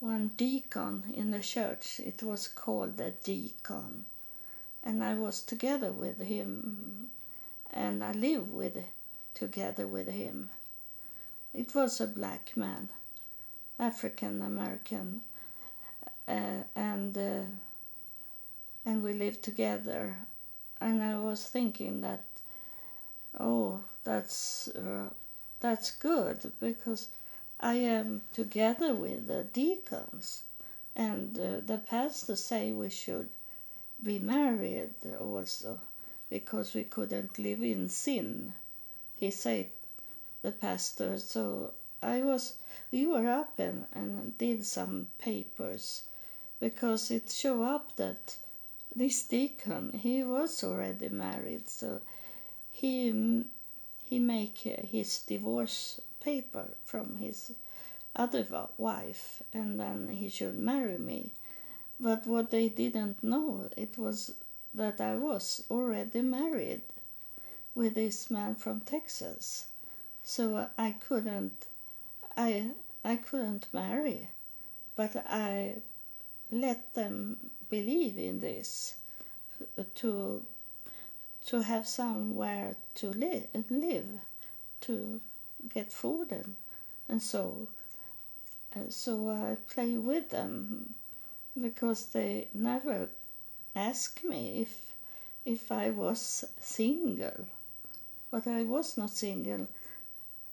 one 0.00 0.28
deacon 0.36 1.04
in 1.14 1.30
the 1.30 1.40
church. 1.40 2.00
It 2.00 2.22
was 2.22 2.48
called 2.48 3.00
a 3.00 3.12
deacon, 3.12 4.04
and 4.88 5.04
I 5.04 5.12
was 5.12 5.42
together 5.42 5.92
with 5.92 6.18
him, 6.18 7.10
and 7.70 8.02
I 8.02 8.12
lived 8.12 8.50
with 8.50 8.78
together 9.34 9.86
with 9.86 10.08
him. 10.08 10.48
It 11.52 11.74
was 11.74 12.00
a 12.00 12.06
black 12.06 12.56
man, 12.56 12.88
African 13.78 14.40
American, 14.40 15.20
uh, 16.26 16.62
and 16.74 17.18
uh, 17.18 17.44
and 18.86 19.02
we 19.02 19.12
lived 19.12 19.42
together. 19.42 20.16
And 20.80 21.02
I 21.02 21.16
was 21.18 21.42
thinking 21.44 22.00
that, 22.00 22.24
oh, 23.38 23.80
that's 24.04 24.68
uh, 24.68 25.10
that's 25.60 25.90
good 25.90 26.50
because 26.60 27.08
I 27.60 27.74
am 27.74 28.22
together 28.32 28.94
with 28.94 29.26
the 29.26 29.44
deacons, 29.52 30.44
and 30.96 31.38
uh, 31.38 31.60
the 31.66 31.76
pastor 31.76 32.36
say 32.36 32.72
we 32.72 32.88
should 32.88 33.28
be 34.02 34.18
married 34.18 34.94
also 35.20 35.78
because 36.30 36.74
we 36.74 36.84
couldn't 36.84 37.38
live 37.38 37.62
in 37.62 37.88
sin. 37.88 38.52
He 39.16 39.30
said 39.30 39.66
the 40.42 40.52
pastor. 40.52 41.18
So 41.18 41.72
I 42.02 42.22
was 42.22 42.54
we 42.92 43.06
were 43.06 43.28
up 43.28 43.58
and, 43.58 43.86
and 43.94 44.36
did 44.38 44.64
some 44.64 45.08
papers 45.18 46.02
because 46.60 47.10
it 47.10 47.30
showed 47.30 47.62
up 47.62 47.96
that 47.96 48.36
this 48.94 49.22
deacon 49.24 49.92
he 49.92 50.22
was 50.22 50.64
already 50.64 51.08
married 51.08 51.68
so 51.68 52.00
he 52.72 53.44
he 54.04 54.18
make 54.18 54.58
his 54.58 55.20
divorce 55.20 56.00
paper 56.20 56.68
from 56.84 57.16
his 57.16 57.52
other 58.16 58.46
wife 58.76 59.42
and 59.52 59.78
then 59.78 60.08
he 60.08 60.28
should 60.28 60.58
marry 60.58 60.98
me 60.98 61.30
but 62.00 62.26
what 62.26 62.50
they 62.50 62.68
didn't 62.68 63.22
know 63.22 63.68
it 63.76 63.98
was 63.98 64.34
that 64.74 65.00
I 65.00 65.16
was 65.16 65.64
already 65.70 66.20
married 66.20 66.82
with 67.74 67.94
this 67.94 68.30
man 68.30 68.54
from 68.54 68.80
Texas. 68.80 69.66
So 70.24 70.68
I 70.76 70.92
couldn't 70.92 71.66
I 72.36 72.70
I 73.04 73.16
couldn't 73.16 73.66
marry 73.72 74.28
but 74.96 75.16
I 75.28 75.76
let 76.50 76.94
them 76.94 77.36
believe 77.70 78.18
in 78.18 78.40
this 78.40 78.94
to 79.96 80.44
to 81.46 81.62
have 81.62 81.86
somewhere 81.86 82.74
to 82.96 83.06
live, 83.08 83.46
live 83.70 84.06
to 84.82 85.20
get 85.72 85.90
food 85.92 86.30
and, 86.30 86.56
and 87.08 87.22
so 87.22 87.68
uh, 88.76 88.90
so 88.90 89.30
I 89.30 89.56
play 89.72 89.96
with 89.96 90.30
them 90.30 90.94
because 91.60 92.06
they 92.06 92.48
never 92.54 93.08
asked 93.74 94.24
me 94.24 94.62
if 94.62 94.94
if 95.44 95.72
I 95.72 95.90
was 95.90 96.44
single. 96.60 97.46
But 98.30 98.46
I 98.46 98.62
was 98.62 98.96
not 98.96 99.10
single. 99.10 99.66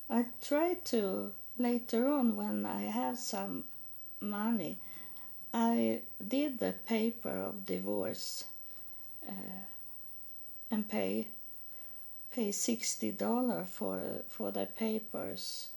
I 0.09 0.25
tried 0.41 0.85
to 0.85 1.31
later 1.57 2.07
on 2.07 2.35
when 2.35 2.65
I 2.65 2.83
have 2.83 3.17
some 3.17 3.65
money 4.21 4.77
I 5.55 6.01
did 6.27 6.59
the 6.59 6.73
paper 6.73 7.29
of 7.29 7.65
divorce 7.65 8.43
uh, 9.25 9.63
and 10.69 10.89
pay 10.89 11.27
pay 12.33 12.51
sixty 12.51 13.11
dollar 13.11 13.63
for 13.63 14.01
for 14.27 14.51
the 14.51 14.65
papers 14.65 15.69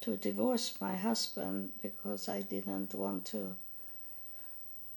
to 0.00 0.16
divorce 0.16 0.80
my 0.80 0.96
husband 0.96 1.74
because 1.80 2.28
I 2.28 2.42
didn't 2.42 2.92
want 2.92 3.24
to 3.26 3.54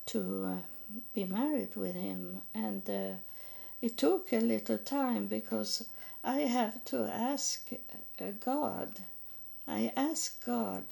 to 0.08 0.46
uh, 0.46 0.98
be 1.14 1.26
married 1.26 1.76
with 1.76 1.96
him. 1.96 2.42
And 2.54 2.90
uh, 2.90 3.16
it 3.82 3.98
took 3.98 4.34
a 4.34 4.40
little 4.40 4.78
time 4.78 5.28
because 5.28 5.86
I 6.24 6.40
have 6.42 6.84
to 6.86 7.04
ask 7.06 7.70
uh, 8.22 8.26
God. 8.40 9.00
I 9.68 9.92
ask 9.96 10.46
God 10.46 10.84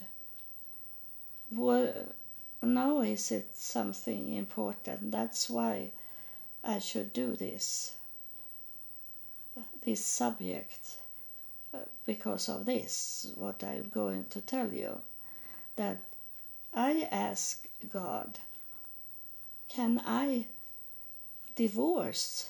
what 1.50 2.16
now 2.62 3.02
is 3.02 3.32
it 3.32 3.50
something 3.54 4.34
important? 4.34 5.12
That's 5.12 5.50
why 5.50 5.92
I 6.64 6.80
should 6.80 7.14
do 7.14 7.36
this, 7.36 7.94
this 9.84 10.04
subject, 10.04 10.96
because 12.06 12.50
of 12.50 12.66
this, 12.66 13.32
what 13.36 13.64
I'm 13.64 13.90
going 13.94 14.26
to 14.32 14.42
tell 14.42 14.74
you, 14.74 15.00
that 15.76 15.98
I 16.74 17.08
ask 17.12 17.68
God, 17.92 18.40
can 19.76 20.02
I 20.06 20.46
divorce? 21.56 22.50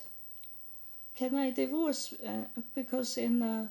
Can 1.15 1.35
I 1.35 1.51
divorce? 1.51 2.13
Uh, 2.25 2.45
because 2.73 3.17
in 3.17 3.39
the, 3.39 3.67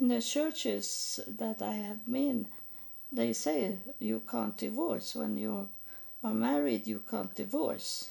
in 0.00 0.08
the 0.08 0.22
churches 0.22 1.20
that 1.26 1.60
I 1.60 1.74
have 1.74 2.10
been, 2.10 2.46
they 3.14 3.32
say 3.32 3.78
you 4.00 4.20
can't 4.30 4.56
divorce 4.56 5.14
when 5.14 5.36
you 5.36 5.68
are 6.24 6.34
married 6.34 6.86
you 6.86 7.02
can't 7.10 7.34
divorce 7.34 8.10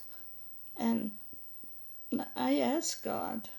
and 0.78 1.12
i 2.36 2.60
ask 2.60 3.04
god 3.04 3.50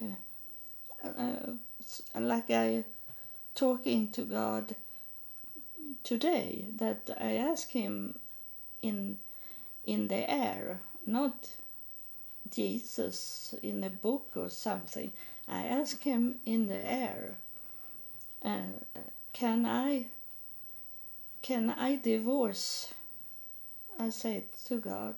uh, 0.00 1.08
uh, 1.08 1.52
like 2.18 2.50
i 2.50 2.82
talking 3.54 4.10
to 4.10 4.22
god 4.22 4.74
today 6.02 6.64
that 6.76 7.10
i 7.20 7.32
ask 7.34 7.70
him 7.70 8.18
in 8.82 9.18
in 9.94 10.08
the 10.08 10.22
air 10.30 10.80
not 11.06 11.36
jesus 12.58 13.54
in 13.62 13.82
a 13.84 13.90
book 13.90 14.26
or 14.36 14.48
something 14.48 15.12
i 15.48 15.60
ask 15.64 16.02
him 16.02 16.22
in 16.44 16.66
the 16.68 16.82
air 17.04 17.36
uh, 18.44 18.60
can 19.32 19.66
I 19.66 20.06
can 21.42 21.70
I 21.70 21.96
divorce? 21.96 22.92
I 23.98 24.10
said 24.10 24.44
to 24.66 24.78
God. 24.78 25.14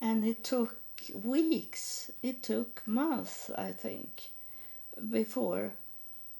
And 0.00 0.24
it 0.24 0.44
took 0.44 0.76
weeks, 1.12 2.10
it 2.22 2.42
took 2.42 2.82
months, 2.86 3.50
I 3.56 3.72
think, 3.72 4.28
before 5.10 5.72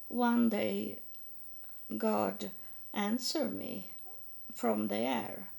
one 0.07 0.49
day 0.49 0.99
God 1.97 2.51
answered 2.93 3.53
me 3.53 3.89
from 4.53 4.87
the 4.87 4.97
air. 4.97 5.49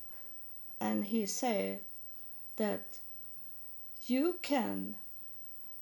And 0.81 1.05
he 1.05 1.27
said 1.27 1.81
that 2.57 2.99
you 4.07 4.39
can 4.43 4.97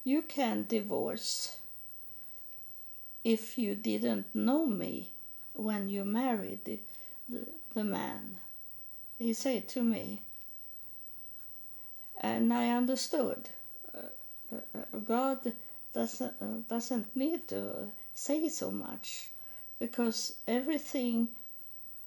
you 0.04 0.22
can 0.22 0.66
divorce 0.68 1.57
if 3.24 3.57
you 3.57 3.74
didn't 3.74 4.35
know 4.35 4.66
me 4.66 5.11
when 5.54 5.88
you 5.88 6.04
married 6.04 6.64
the, 6.64 6.78
the, 7.28 7.46
the 7.74 7.85
man. 7.85 8.37
He 9.18 9.33
said 9.33 9.66
to 9.68 9.83
me, 9.83 10.20
and 12.20 12.52
I 12.52 12.70
understood. 12.70 13.48
Uh, 13.94 14.09
uh, 14.54 14.98
God 15.04 15.52
doesn't 15.94 16.35
uh, 16.40 16.61
doesn't 16.68 17.16
need 17.16 17.48
to 17.48 17.90
say 18.14 18.48
so 18.48 18.70
much, 18.70 19.28
because 19.78 20.37
everything 20.46 21.28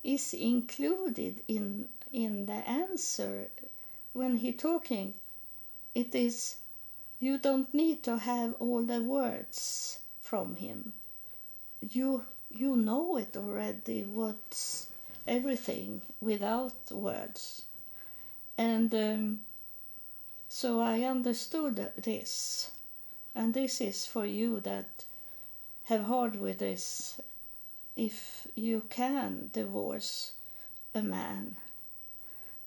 is 0.04 0.34
included 0.34 1.42
in 1.48 1.88
in 2.12 2.46
the 2.46 2.62
answer 2.68 3.50
when 4.14 4.38
he 4.38 4.52
talking. 4.52 5.14
It 5.94 6.14
is 6.14 6.58
you 7.20 7.38
don't 7.38 7.74
need 7.74 8.04
to 8.04 8.18
have 8.18 8.54
all 8.60 8.84
the 8.84 9.02
words 9.02 10.00
from 10.22 10.56
him. 10.56 10.94
You 11.82 12.26
you 12.50 12.76
know 12.76 13.18
it 13.18 13.36
already 13.36 14.04
what's 14.04 14.88
everything 15.28 16.02
without 16.22 16.92
words 16.92 17.64
and 18.58 18.94
um, 18.96 19.40
so 20.48 20.80
i 20.80 21.02
understood 21.02 21.92
this 21.98 22.72
and 23.36 23.54
this 23.54 23.82
is 23.82 24.06
for 24.06 24.26
you 24.26 24.60
that 24.62 25.06
have 25.86 26.04
hard 26.04 26.40
with 26.40 26.60
this 26.60 27.20
if 27.96 28.48
you 28.56 28.82
can 28.90 29.50
divorce 29.54 30.32
a 30.96 31.02
man 31.02 31.56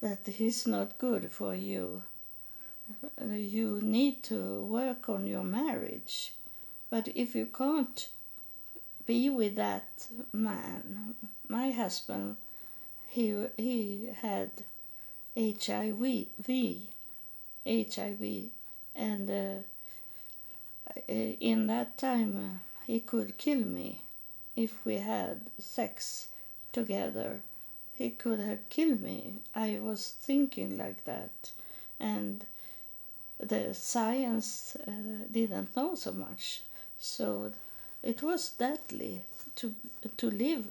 that 0.00 0.28
is 0.40 0.66
not 0.66 0.98
good 0.98 1.30
for 1.30 1.54
you 1.54 2.02
you 3.30 3.80
need 3.82 4.22
to 4.22 4.62
work 4.64 5.08
on 5.08 5.26
your 5.26 5.44
marriage 5.44 6.32
but 6.90 7.08
if 7.14 7.34
you 7.34 7.46
can't 7.46 8.08
be 9.10 9.28
with 9.28 9.56
that 9.56 10.06
man. 10.32 11.16
My 11.48 11.72
husband, 11.72 12.36
he 13.08 13.26
he 13.56 14.10
had 14.22 14.50
HIV, 15.36 16.02
HIV, 17.66 18.22
and 18.94 19.30
uh, 19.30 19.54
in 21.08 21.66
that 21.66 21.98
time 21.98 22.32
uh, 22.36 22.58
he 22.86 23.00
could 23.00 23.36
kill 23.36 23.64
me 23.78 24.02
if 24.54 24.84
we 24.84 24.98
had 24.98 25.40
sex 25.58 26.28
together. 26.72 27.40
He 28.00 28.08
could 28.08 28.40
have 28.40 28.66
killed 28.70 29.02
me. 29.02 29.34
I 29.54 29.78
was 29.78 30.14
thinking 30.22 30.78
like 30.78 31.04
that, 31.04 31.50
and 32.00 32.46
the 33.38 33.74
science 33.74 34.74
uh, 34.88 35.26
didn't 35.30 35.76
know 35.76 35.94
so 35.94 36.12
much, 36.12 36.62
so 36.98 37.52
it 38.02 38.22
was 38.22 38.52
deadly 38.52 39.20
to 39.56 39.74
to 40.16 40.30
live, 40.30 40.64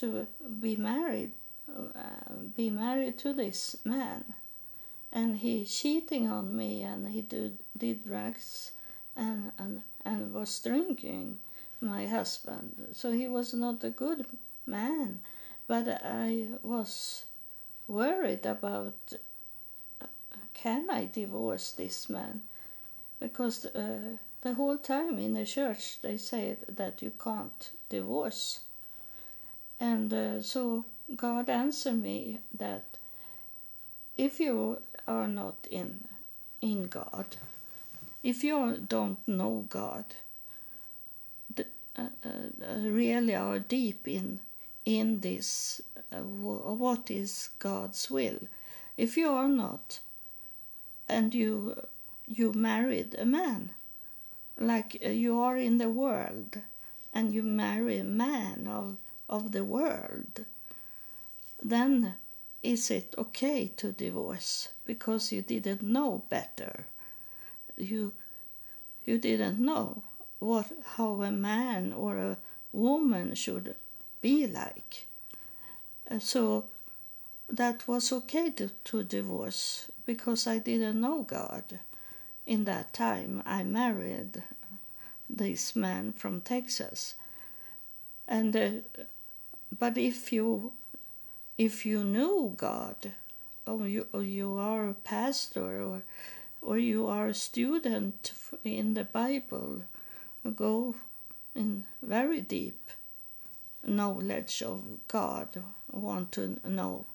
to 0.00 0.26
be 0.62 0.74
married, 0.76 1.32
uh, 1.68 2.32
be 2.56 2.70
married 2.70 3.18
to 3.18 3.34
this 3.34 3.76
man, 3.84 4.24
and 5.12 5.36
he 5.36 5.66
cheating 5.66 6.30
on 6.30 6.56
me, 6.56 6.82
and 6.82 7.08
he 7.08 7.20
did 7.20 7.58
did 7.76 8.08
drugs, 8.08 8.72
and 9.14 9.52
and 9.58 9.82
and 10.02 10.32
was 10.32 10.62
drinking, 10.62 11.38
my 11.82 12.06
husband. 12.06 12.72
So 12.94 13.12
he 13.12 13.28
was 13.28 13.52
not 13.52 13.84
a 13.84 13.90
good 13.90 14.24
man, 14.66 15.20
but 15.68 15.88
I 16.04 16.46
was 16.62 17.24
worried 17.88 18.46
about 18.46 18.94
can 20.54 20.90
I 20.90 21.04
divorce 21.04 21.72
this 21.72 22.08
man? 22.08 22.42
Because 23.20 23.66
uh, 23.66 24.16
the 24.42 24.54
whole 24.54 24.78
time 24.78 25.18
in 25.18 25.34
the 25.34 25.44
church 25.44 26.00
they 26.02 26.16
said 26.16 26.58
that 26.68 27.02
you 27.02 27.12
can't 27.22 27.70
divorce. 27.88 28.60
And 29.78 30.12
uh, 30.12 30.42
so 30.42 30.84
God 31.14 31.48
answered 31.48 32.02
me 32.02 32.38
that 32.58 32.84
if 34.16 34.40
you 34.40 34.78
are 35.06 35.28
not 35.28 35.56
in 35.70 36.04
in 36.62 36.88
God, 36.88 37.26
if 38.22 38.42
you 38.42 38.78
don't 38.88 39.18
know 39.28 39.66
God, 39.68 40.04
the, 41.54 41.66
uh, 41.96 42.08
uh, 42.24 42.78
really 42.78 43.34
are 43.34 43.58
deep 43.58 44.08
in 44.08 44.40
in 44.86 45.20
this, 45.20 45.82
uh, 46.10 46.20
what 46.20 47.10
is 47.10 47.50
God's 47.58 48.10
will, 48.10 48.38
if 48.96 49.18
you 49.18 49.28
are 49.28 49.48
not, 49.48 50.00
and 51.06 51.34
you 51.34 51.86
you 52.26 52.52
married 52.52 53.14
a 53.18 53.24
man 53.24 53.70
like 54.58 55.00
uh, 55.04 55.10
you 55.10 55.38
are 55.38 55.56
in 55.56 55.78
the 55.78 55.90
world 55.90 56.58
and 57.12 57.32
you 57.32 57.42
marry 57.42 57.98
a 57.98 58.04
man 58.04 58.66
of 58.66 58.96
of 59.28 59.52
the 59.52 59.62
world 59.62 60.44
then 61.62 62.14
is 62.62 62.90
it 62.90 63.14
okay 63.16 63.68
to 63.76 63.92
divorce? 63.92 64.68
Because 64.84 65.32
you 65.32 65.42
didn't 65.42 65.82
know 65.82 66.22
better. 66.28 66.86
You 67.76 68.12
you 69.04 69.18
didn't 69.18 69.60
know 69.60 70.02
what 70.38 70.72
how 70.96 71.22
a 71.22 71.30
man 71.30 71.92
or 71.92 72.18
a 72.18 72.36
woman 72.72 73.34
should 73.34 73.74
be 74.20 74.46
like. 74.46 75.06
So 76.20 76.64
that 77.48 77.86
was 77.86 78.12
okay 78.12 78.50
to, 78.50 78.70
to 78.84 79.02
divorce 79.02 79.90
because 80.04 80.46
I 80.46 80.58
didn't 80.58 81.00
know 81.00 81.22
God. 81.22 81.80
In 82.46 82.64
that 82.64 82.92
time, 82.92 83.42
I 83.44 83.64
married 83.64 84.42
this 85.28 85.74
man 85.74 86.12
from 86.12 86.40
Texas, 86.40 87.16
and 88.28 88.56
uh, 88.56 88.70
but 89.76 89.98
if 89.98 90.32
you 90.32 90.72
if 91.58 91.84
you 91.84 92.04
knew 92.04 92.54
God, 92.56 93.10
or 93.66 93.88
you 93.88 94.06
or 94.12 94.22
you 94.22 94.56
are 94.58 94.88
a 94.88 94.94
pastor, 94.94 95.82
or 95.82 96.02
or 96.62 96.78
you 96.78 97.08
are 97.08 97.28
a 97.28 97.34
student 97.34 98.32
in 98.62 98.94
the 98.94 99.04
Bible, 99.04 99.82
go 100.54 100.94
in 101.56 101.84
very 102.00 102.40
deep 102.40 102.90
knowledge 103.86 104.62
of 104.62 104.82
God, 105.08 105.48
want 105.90 106.32
to 106.32 106.58
know. 106.64 107.06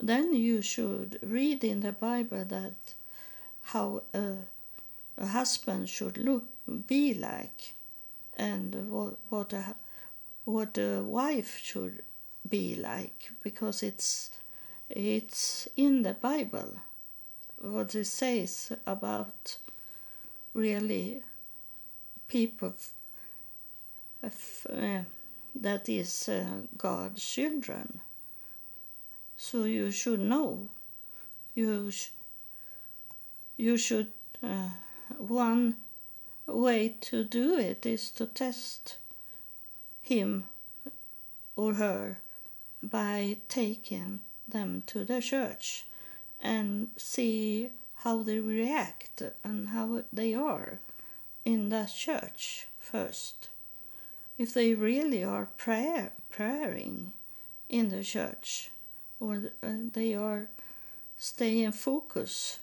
Then 0.00 0.34
you 0.34 0.62
should 0.62 1.18
read 1.22 1.62
in 1.62 1.80
the 1.80 1.92
Bible 1.92 2.44
that 2.44 2.74
how 3.64 4.02
a, 4.12 4.34
a 5.16 5.26
husband 5.26 5.88
should 5.88 6.18
look 6.18 6.44
be 6.86 7.14
like 7.14 7.74
and 8.36 8.90
what 8.90 9.16
what 9.28 9.52
a 9.52 9.74
what 10.44 10.76
a 10.78 11.02
wife 11.02 11.58
should 11.58 12.02
be 12.48 12.74
like 12.74 13.30
because 13.42 13.82
it's 13.82 14.30
it's 14.90 15.68
in 15.76 16.02
the 16.02 16.14
Bible. 16.14 16.80
What 17.60 17.94
it 17.94 18.04
says 18.06 18.72
about 18.86 19.56
really 20.52 21.22
people 22.28 22.74
uh, 24.22 25.00
that 25.54 25.88
is 25.88 26.28
uh, 26.28 26.44
God's 26.76 27.24
children 27.24 28.00
so 29.36 29.64
you 29.64 29.90
should 29.90 30.20
know. 30.20 30.68
You 31.54 31.90
sh- 31.90 32.10
you 33.56 33.76
should 33.76 34.12
uh, 34.42 34.70
one 35.18 35.76
way 36.46 36.94
to 37.02 37.24
do 37.24 37.58
it 37.58 37.86
is 37.86 38.10
to 38.12 38.26
test 38.26 38.96
him 40.02 40.44
or 41.56 41.74
her 41.74 42.18
by 42.82 43.36
taking 43.48 44.20
them 44.48 44.82
to 44.86 45.04
the 45.04 45.20
church 45.20 45.84
and 46.42 46.88
see 46.96 47.70
how 47.98 48.22
they 48.22 48.40
react 48.40 49.22
and 49.42 49.68
how 49.68 50.02
they 50.12 50.34
are 50.34 50.78
in 51.44 51.68
that 51.70 51.92
church 51.94 52.66
first. 52.80 53.48
If 54.36 54.52
they 54.52 54.74
really 54.74 55.22
are 55.22 55.48
prayer 55.56 56.12
praying 56.28 57.12
in 57.68 57.90
the 57.90 58.02
church 58.02 58.70
or 59.20 59.42
uh, 59.62 59.68
they 59.92 60.14
are 60.14 60.48
staying 61.16 61.72
focus 61.72 62.58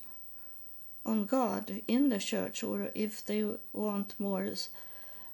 on 1.05 1.25
God 1.25 1.81
in 1.87 2.09
the 2.09 2.19
church, 2.19 2.63
or 2.63 2.89
if 2.93 3.25
they 3.25 3.43
want 3.73 4.13
more 4.19 4.47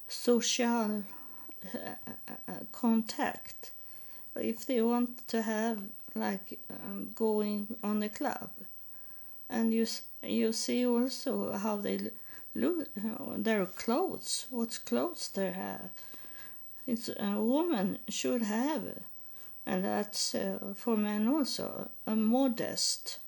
social 0.08 1.04
uh, 1.65 2.12
uh, 2.47 2.54
contact, 2.71 3.71
if 4.36 4.65
they 4.65 4.82
want 4.82 5.28
to 5.28 5.41
have 5.41 5.80
like 6.15 6.60
um, 6.69 7.12
going 7.15 7.76
on 7.84 8.02
a 8.04 8.10
club, 8.10 8.50
and 9.50 9.73
you 9.73 9.86
you 10.23 10.54
see 10.54 10.86
also 10.86 11.54
how 11.54 11.76
they 11.76 12.12
look 12.56 12.88
their 13.38 13.65
clothes, 13.65 14.45
what 14.50 14.80
clothes 14.86 15.30
they 15.34 15.52
have. 15.52 15.89
It's 16.88 17.10
a 17.10 17.41
woman 17.41 18.00
should 18.08 18.43
have 18.43 18.84
and 19.67 19.84
that's 19.84 20.34
uh, 20.34 20.73
for 20.73 20.95
men 20.95 21.28
also 21.28 21.89
a 22.06 22.15
modest 22.15 23.19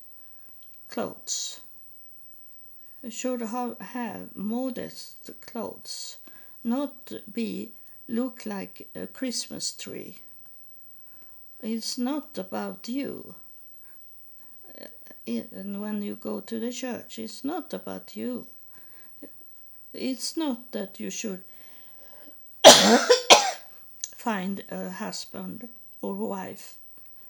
clothes. 0.88 1.60
Should 3.08 3.42
have, 3.42 3.78
have 3.78 4.34
modest 4.34 5.30
clothes 5.42 6.16
not 6.64 7.12
be 7.30 7.70
look 8.08 8.46
like 8.46 8.88
a 8.94 9.06
christmas 9.06 9.72
tree. 9.72 10.16
It's 11.62 11.98
not 11.98 12.38
about 12.38 12.88
you. 12.88 13.34
Uh, 14.80 14.86
and 15.26 15.82
when 15.82 16.02
you 16.02 16.16
go 16.16 16.40
to 16.40 16.58
the 16.58 16.72
church 16.72 17.18
it's 17.18 17.44
not 17.44 17.74
about 17.74 18.16
you. 18.16 18.46
It's 19.92 20.38
not 20.38 20.72
that 20.72 20.98
you 20.98 21.10
should 21.10 21.42
find 24.20 24.62
a 24.70 24.90
husband 24.90 25.66
or 26.02 26.14
wife 26.14 26.76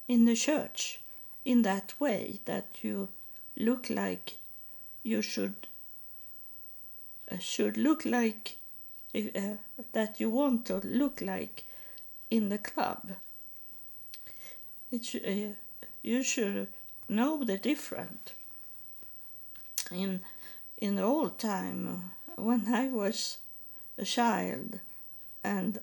in 0.09 0.25
the 0.25 0.35
church 0.35 0.99
in 1.45 1.63
that 1.63 1.95
way 2.01 2.41
that 2.47 2.67
you 2.83 3.09
look 3.57 3.89
like 3.89 4.33
you 5.05 5.23
should 5.23 5.69
uh, 7.31 7.39
should 7.39 7.77
look 7.77 8.05
like 8.05 8.57
uh, 9.15 9.55
that 9.93 10.19
you 10.19 10.29
want 10.29 10.67
to 10.67 10.79
look 10.79 11.21
like 11.21 11.63
in 12.29 12.49
the 12.49 12.59
club 12.59 13.13
it 14.91 15.05
uh, 15.15 15.55
you 16.03 16.23
should 16.25 16.67
know 17.09 17.45
the 17.45 17.59
different. 17.59 18.33
in 19.93 20.21
in 20.79 20.97
the 20.97 21.03
old 21.03 21.39
time 21.39 21.81
uh, 21.89 22.43
when 22.49 22.63
i 22.83 22.89
was 22.89 23.39
a 23.97 24.05
child 24.05 24.81
and 25.45 25.79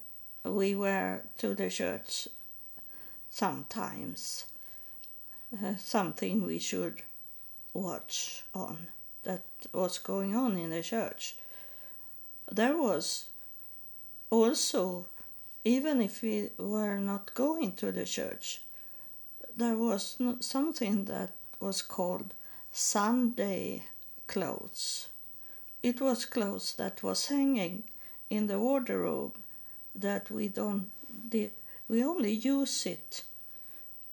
we 0.49 0.75
were 0.75 1.21
to 1.37 1.53
the 1.53 1.69
church 1.69 2.27
sometimes 3.29 4.45
uh, 5.63 5.75
something 5.77 6.45
we 6.45 6.59
should 6.59 7.01
watch 7.73 8.43
on 8.53 8.87
that 9.23 9.43
was 9.73 9.97
going 9.97 10.35
on 10.35 10.57
in 10.57 10.69
the 10.69 10.81
church. 10.81 11.35
There 12.51 12.77
was 12.77 13.25
also, 14.29 15.05
even 15.63 16.01
if 16.01 16.21
we 16.21 16.49
were 16.57 16.97
not 16.97 17.33
going 17.33 17.73
to 17.73 17.91
the 17.91 18.05
church, 18.05 18.61
there 19.55 19.75
was 19.75 20.17
something 20.39 21.05
that 21.05 21.31
was 21.59 21.81
called 21.81 22.33
Sunday 22.71 23.83
clothes. 24.27 25.07
It 25.83 26.01
was 26.01 26.25
clothes 26.25 26.75
that 26.75 27.03
was 27.03 27.27
hanging 27.27 27.83
in 28.29 28.47
the 28.47 28.59
wardrobe 28.59 29.37
that 29.99 30.29
we 30.31 30.47
don't 30.47 30.91
we 31.89 32.03
only 32.03 32.31
use 32.31 32.85
it 32.85 33.23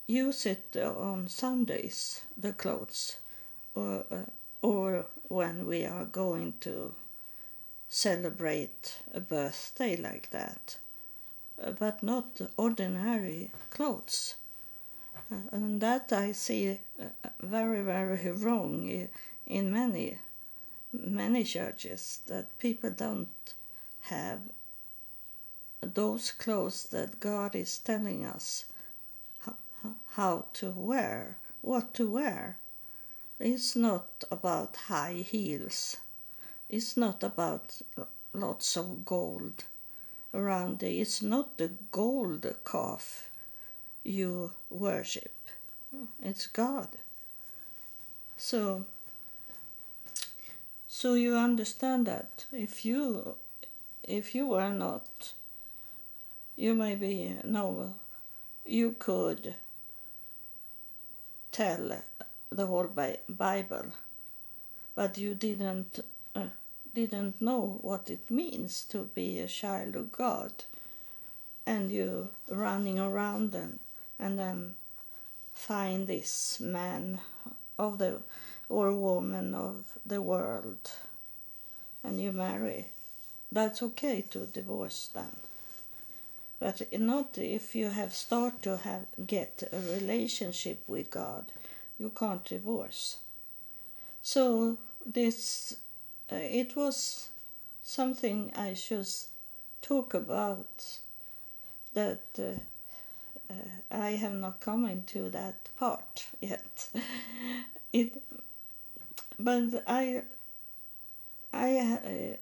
use 0.07 0.47
it 0.47 0.77
on 0.77 1.29
Sundays 1.29 2.23
the 2.37 2.53
clothes 2.53 3.17
or 3.75 4.05
uh, 4.11 4.25
or 4.63 5.07
when 5.29 5.67
we 5.67 5.85
are 5.85 6.05
going 6.05 6.55
to 6.61 6.95
celebrate 7.89 9.01
a 9.13 9.21
birthday 9.21 9.97
like 9.97 10.31
that 10.31 10.79
uh, 11.63 11.71
but 11.71 12.03
not 12.03 12.41
ordinary 12.57 13.51
clothes. 13.71 14.35
Uh, 15.31 15.37
and 15.53 15.81
that 15.81 16.13
I 16.13 16.33
see 16.33 16.79
uh, 17.01 17.05
very 17.41 17.83
very 17.83 18.31
wrong 18.33 19.09
in 19.47 19.73
many 19.73 20.19
many 20.93 21.45
churches 21.45 22.21
that 22.27 22.59
people 22.59 22.91
don't 22.91 23.55
have 24.03 24.41
those 25.85 26.31
clothes 26.31 26.85
that 26.91 27.21
God 27.21 27.55
is 27.55 27.79
telling 27.79 28.25
us 28.25 28.65
how 30.11 30.47
to 30.55 30.71
wear, 30.71 31.37
what 31.61 31.95
to 31.95 32.11
wear. 32.11 32.59
It's 33.39 33.77
not 33.77 34.25
about 34.31 34.77
high 34.89 35.25
heels. 35.29 35.99
It's 36.69 36.97
not 36.97 37.23
about 37.23 37.83
lots 38.33 38.77
of 38.77 39.05
gold 39.05 39.65
around 40.33 40.83
it. 40.83 40.93
It's 40.93 41.23
not 41.23 41.59
the 41.59 41.71
gold 41.91 42.47
calf 42.65 43.31
you 44.03 44.53
worship. 44.71 45.33
It's 46.23 46.47
God. 46.47 46.89
So 48.37 48.85
so 50.89 51.15
you 51.15 51.35
understand 51.37 52.07
that 52.07 52.47
if 52.53 52.85
you 52.85 53.35
if 54.03 54.35
you 54.35 54.55
are 54.55 54.73
not 54.73 55.33
you 56.57 56.73
may 56.75 56.95
maybe 56.95 57.37
know 57.43 57.95
you 58.65 58.95
could 58.99 59.55
tell 61.51 62.03
the 62.51 62.67
whole 62.67 62.89
Bible, 63.29 63.87
but 64.95 65.19
you 65.19 65.35
didn't 65.35 66.05
uh, 66.37 66.47
didn't 66.95 67.41
know 67.41 67.79
what 67.83 68.09
it 68.09 68.31
means 68.31 68.85
to 68.85 69.11
be 69.15 69.41
a 69.41 69.49
child 69.49 69.97
of 69.97 70.13
God, 70.13 70.53
and 71.67 71.91
you 71.91 72.29
running 72.49 73.01
around 73.01 73.53
and 73.55 73.81
and 74.19 74.39
then 74.39 74.77
find 75.53 76.07
this 76.07 76.61
man 76.61 77.19
of 77.79 77.99
the 77.99 78.23
or 78.69 78.95
woman 78.95 79.57
of 79.57 79.99
the 80.07 80.23
world, 80.23 80.93
and 82.05 82.21
you 82.21 82.31
marry. 82.31 82.87
That's 83.51 83.83
okay 83.83 84.23
to 84.31 84.47
divorce 84.47 85.09
them 85.09 85.44
but 86.61 86.83
not 87.01 87.39
if 87.39 87.75
you 87.75 87.89
have 87.91 88.13
start 88.15 88.63
to 88.63 88.77
have 88.79 89.07
get 89.27 89.63
a 89.73 89.81
relationship 89.81 90.83
with 90.87 91.11
God 91.11 91.53
you 91.99 92.11
can't 92.11 92.45
divorce. 92.45 93.19
So 94.23 94.79
this 95.07 95.77
uh, 96.33 96.37
it 96.37 96.77
was 96.77 97.29
something 97.83 98.53
I 98.57 98.75
should 98.75 99.09
talk 99.83 100.15
about 100.15 100.99
that 101.93 102.23
uh, 102.39 103.53
uh, 103.53 103.55
I 103.91 104.11
have 104.13 104.33
not 104.33 104.61
come 104.61 104.87
into 104.87 105.29
that 105.31 105.69
part 105.79 106.27
yet. 106.41 106.89
It 107.93 108.23
but 109.39 109.85
I 109.87 110.23
I 111.53 112.39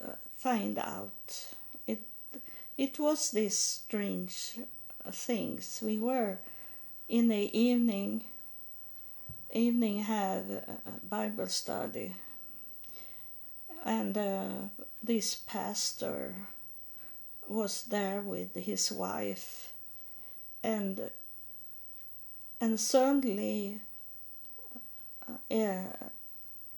uh, 0.00 0.12
find 0.36 0.78
out 0.78 1.55
it 2.76 2.98
was 2.98 3.30
these 3.30 3.56
strange 3.56 4.58
things. 5.10 5.80
We 5.82 5.98
were 5.98 6.38
in 7.08 7.28
the 7.28 7.58
evening 7.58 8.24
evening 9.52 10.00
have 10.00 10.44
Bible 11.08 11.46
study, 11.46 12.12
and 13.84 14.18
uh, 14.18 14.50
this 15.02 15.36
pastor 15.36 16.34
was 17.48 17.84
there 17.84 18.20
with 18.20 18.54
his 18.54 18.92
wife, 18.92 19.72
and 20.62 21.10
and 22.60 22.78
suddenly 22.78 23.80
uh, 25.50 25.84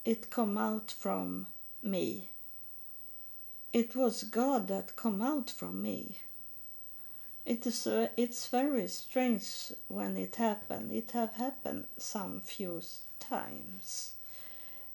it 0.05 0.29
come 0.29 0.57
out 0.57 0.91
from 0.91 1.47
me 1.83 2.29
it 3.71 3.95
was 3.95 4.23
God 4.23 4.67
that 4.67 4.95
come 4.95 5.21
out 5.21 5.49
from 5.49 5.81
me. 5.81 6.17
It 7.45 7.65
is 7.65 7.87
uh, 7.87 8.09
it's 8.17 8.47
very 8.47 8.87
strange 8.87 9.71
when 9.87 10.17
it 10.17 10.35
happened. 10.35 10.91
It 10.91 11.11
have 11.11 11.33
happened 11.33 11.85
some 11.97 12.41
few 12.41 12.81
times, 13.19 14.13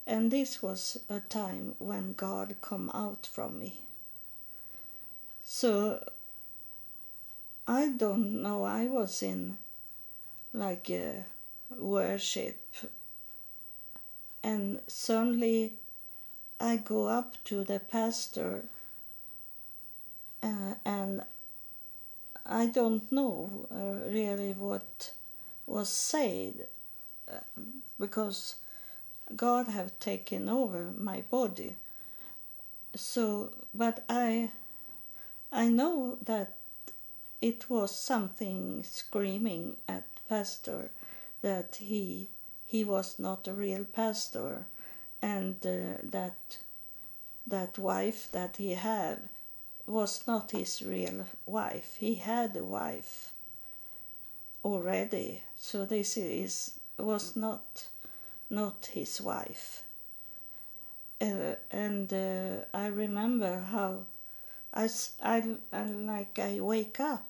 and 0.07 0.31
this 0.31 0.63
was 0.63 0.99
a 1.09 1.21
time 1.21 1.75
when 1.79 2.13
God 2.15 2.57
come 2.61 2.91
out 2.95 3.27
from 3.27 3.61
me. 3.61 3.81
So 5.45 6.09
I 7.67 7.89
don't 7.89 8.43
know. 8.43 8.65
I 8.65 8.87
was 8.87 9.23
in 9.23 9.59
like 10.53 10.91
a 10.91 11.25
worship, 11.71 12.61
and 14.43 14.81
suddenly 14.87 15.75
I 16.61 16.77
go 16.77 17.09
up 17.09 17.37
to 17.45 17.65
the 17.65 17.81
pastor 17.81 18.65
uh, 20.43 20.75
and 20.85 21.23
I 22.47 22.67
don't 22.67 23.11
know 23.11 23.67
uh, 23.71 24.11
really 24.11 24.53
what 24.53 25.13
was 25.67 25.89
said 25.89 26.67
uh, 27.31 27.39
because 27.99 28.57
God 29.35 29.69
have 29.69 29.99
taken 29.99 30.49
over 30.49 30.93
my 30.97 31.23
body. 31.31 31.75
So, 32.95 33.51
but 33.75 34.05
I, 34.09 34.51
I 35.51 35.69
know 35.69 36.19
that 36.25 36.55
it 37.41 37.69
was 37.71 37.95
something 37.95 38.85
screaming 38.85 39.77
at 39.89 40.05
pastor 40.29 40.91
that 41.43 41.77
he 41.77 42.29
he 42.67 42.85
was 42.85 43.19
not 43.19 43.47
a 43.47 43.53
real 43.53 43.85
pastor 43.85 44.65
and 45.25 45.57
uh, 45.67 45.97
that 46.03 46.59
that 47.47 47.79
wife 47.79 48.29
that 48.33 48.57
he 48.57 48.73
had 48.75 49.19
was 49.87 50.27
not 50.27 50.51
his 50.51 50.83
real 50.83 51.25
wife. 51.47 51.97
He 51.99 52.17
had 52.17 52.55
a 52.57 52.65
wife 52.65 53.33
already, 54.63 55.43
so 55.57 55.87
this 55.87 56.19
is 56.19 56.75
was 56.99 57.37
not 57.37 57.89
not 58.51 58.91
his 58.93 59.21
wife. 59.21 59.83
Uh, 61.21 61.55
and 61.71 62.13
uh, 62.13 62.65
I 62.75 62.89
remember 62.89 63.61
how 63.61 64.01
I, 64.75 64.89
I, 65.23 65.57
I 65.73 65.85
like 65.85 66.39
I 66.39 66.61
wake 66.61 67.01
up 67.01 67.29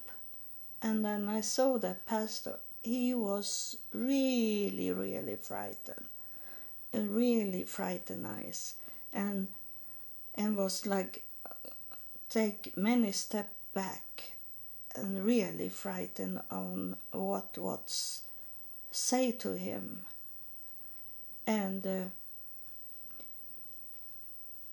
and 0.83 1.04
then 1.04 1.28
I 1.28 1.42
saw 1.42 1.78
the 1.78 1.94
pastor. 2.07 2.59
He 2.83 3.14
was 3.14 3.76
really 3.92 4.90
really 4.90 5.37
frightened 5.37 6.09
really 7.02 7.64
frightened 7.64 8.26
eyes 8.26 8.74
and 9.12 9.48
and 10.35 10.57
was 10.57 10.87
like 10.87 11.22
take 12.28 12.76
many 12.76 13.12
step 13.12 13.52
back 13.74 14.33
and 14.94 15.24
really 15.24 15.68
frightened 15.68 16.40
on 16.50 16.96
what 17.12 17.57
what's 17.59 18.22
say 18.90 19.33
to 19.33 19.52
him. 19.52 20.02
And 21.46 21.87
uh, 21.87 22.04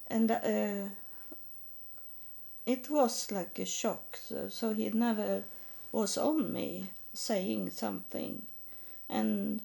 and 0.08 0.32
uh, 0.32 0.90
it 2.66 2.90
was 2.90 3.32
like 3.32 3.60
a 3.60 3.66
shock 3.66 4.18
so, 4.22 4.48
so 4.50 4.74
he 4.74 4.90
never 4.90 5.44
was 5.92 6.18
on 6.18 6.54
me 6.54 6.90
saying 7.14 7.72
something. 7.72 8.44
And 9.10 9.62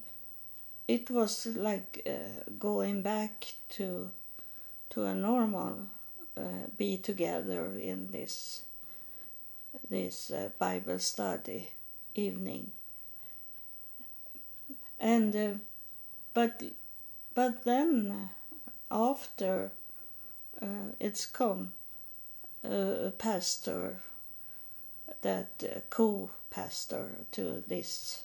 it 0.89 1.11
was 1.11 1.47
like 1.47 2.03
uh, 2.07 2.51
going 2.59 3.03
back 3.03 3.55
to 3.69 4.11
to 4.91 5.05
a 5.05 5.15
normal 5.15 5.77
uh, 6.37 6.69
be 6.77 6.97
together 6.97 7.73
in 7.81 8.09
this 8.13 8.63
this 9.91 10.31
uh, 10.31 10.51
Bible 10.59 10.99
study 10.99 11.71
evening. 12.15 12.73
And 15.01 15.35
uh, 15.37 15.55
but 16.35 16.63
but 17.35 17.65
then 17.65 18.31
after 18.91 19.71
uh, 20.63 20.93
it's 21.01 21.27
come 21.27 21.73
a 22.63 23.13
pastor 23.19 23.97
that 25.23 25.89
co-pastor 25.91 27.11
to 27.33 27.63
this 27.69 28.23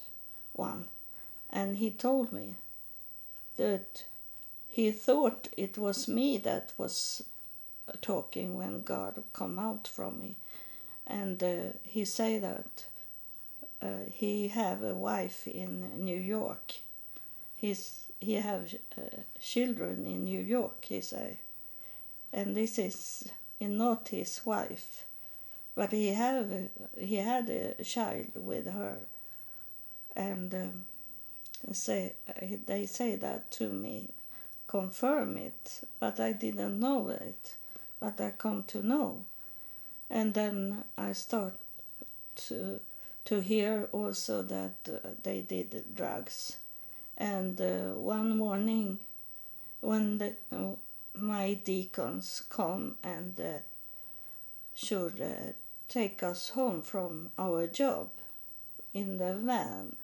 one, 0.54 0.86
and 1.52 1.78
he 1.78 1.92
told 1.92 2.32
me 2.32 2.56
that 3.58 4.06
he 4.70 4.92
thought 4.92 5.50
it 5.58 5.78
was 5.78 6.08
me 6.08 6.38
that 6.38 6.72
was 6.78 7.24
talking 8.02 8.58
when 8.58 8.84
God 8.84 9.22
come 9.34 9.60
out 9.60 9.88
from 9.88 10.20
me, 10.20 10.36
and 11.06 11.44
uh, 11.44 11.78
he 11.84 12.06
say 12.06 12.40
that 12.40 12.86
uh, 13.82 14.06
he 14.12 14.48
have 14.48 14.82
a 14.82 14.94
wife 14.94 15.48
in 15.48 16.04
New 16.06 16.20
York. 16.20 16.74
He's 17.58 17.98
he 18.20 18.36
have 18.36 18.74
uh, 18.98 19.02
children 19.42 20.06
in 20.06 20.26
New 20.26 20.40
York. 20.40 20.86
He 20.86 21.02
say, 21.02 21.40
and 22.32 22.56
this 22.56 22.78
is 22.80 23.30
not 23.60 24.10
his 24.10 24.42
wife, 24.46 25.06
but 25.76 25.92
he 25.92 26.10
have 26.10 26.70
he 26.98 27.18
had 27.18 27.50
a 27.50 27.84
child 27.84 28.32
with 28.36 28.68
her, 28.72 28.98
and 30.16 30.54
um, 30.54 30.84
say 31.72 32.14
they 32.66 32.86
say 32.86 33.16
that 33.16 33.52
to 33.52 33.70
me, 33.70 34.10
confirm 34.68 35.38
it, 35.38 35.82
but 36.00 36.20
I 36.20 36.32
didn't 36.34 36.80
know 36.80 37.10
it, 37.10 37.56
but 38.00 38.20
I 38.20 38.32
come 38.32 38.64
to 38.68 38.86
know, 38.86 39.26
and 40.10 40.34
then 40.34 40.84
I 40.98 41.14
start 41.14 41.54
to 42.48 42.80
to 43.26 43.40
hear 43.40 43.88
also 43.92 44.42
that 44.42 44.74
uh, 44.92 45.10
they 45.24 45.42
did 45.42 45.96
drugs, 45.96 46.58
and 47.18 47.62
uh, 47.62 47.94
one 47.94 48.38
morning, 48.38 49.00
when 49.82 50.18
the 50.18 50.34
uh, 50.52 50.76
my 51.14 51.54
deacons 51.54 52.44
come 52.50 52.96
and 53.04 53.40
uh, 53.40 53.60
should 54.74 55.22
uh, 55.22 55.52
take 55.88 56.24
us 56.24 56.50
home 56.50 56.82
from 56.82 57.32
our 57.38 57.68
job 57.68 58.10
in 58.94 59.18
the 59.18 59.34
van. 59.36 59.96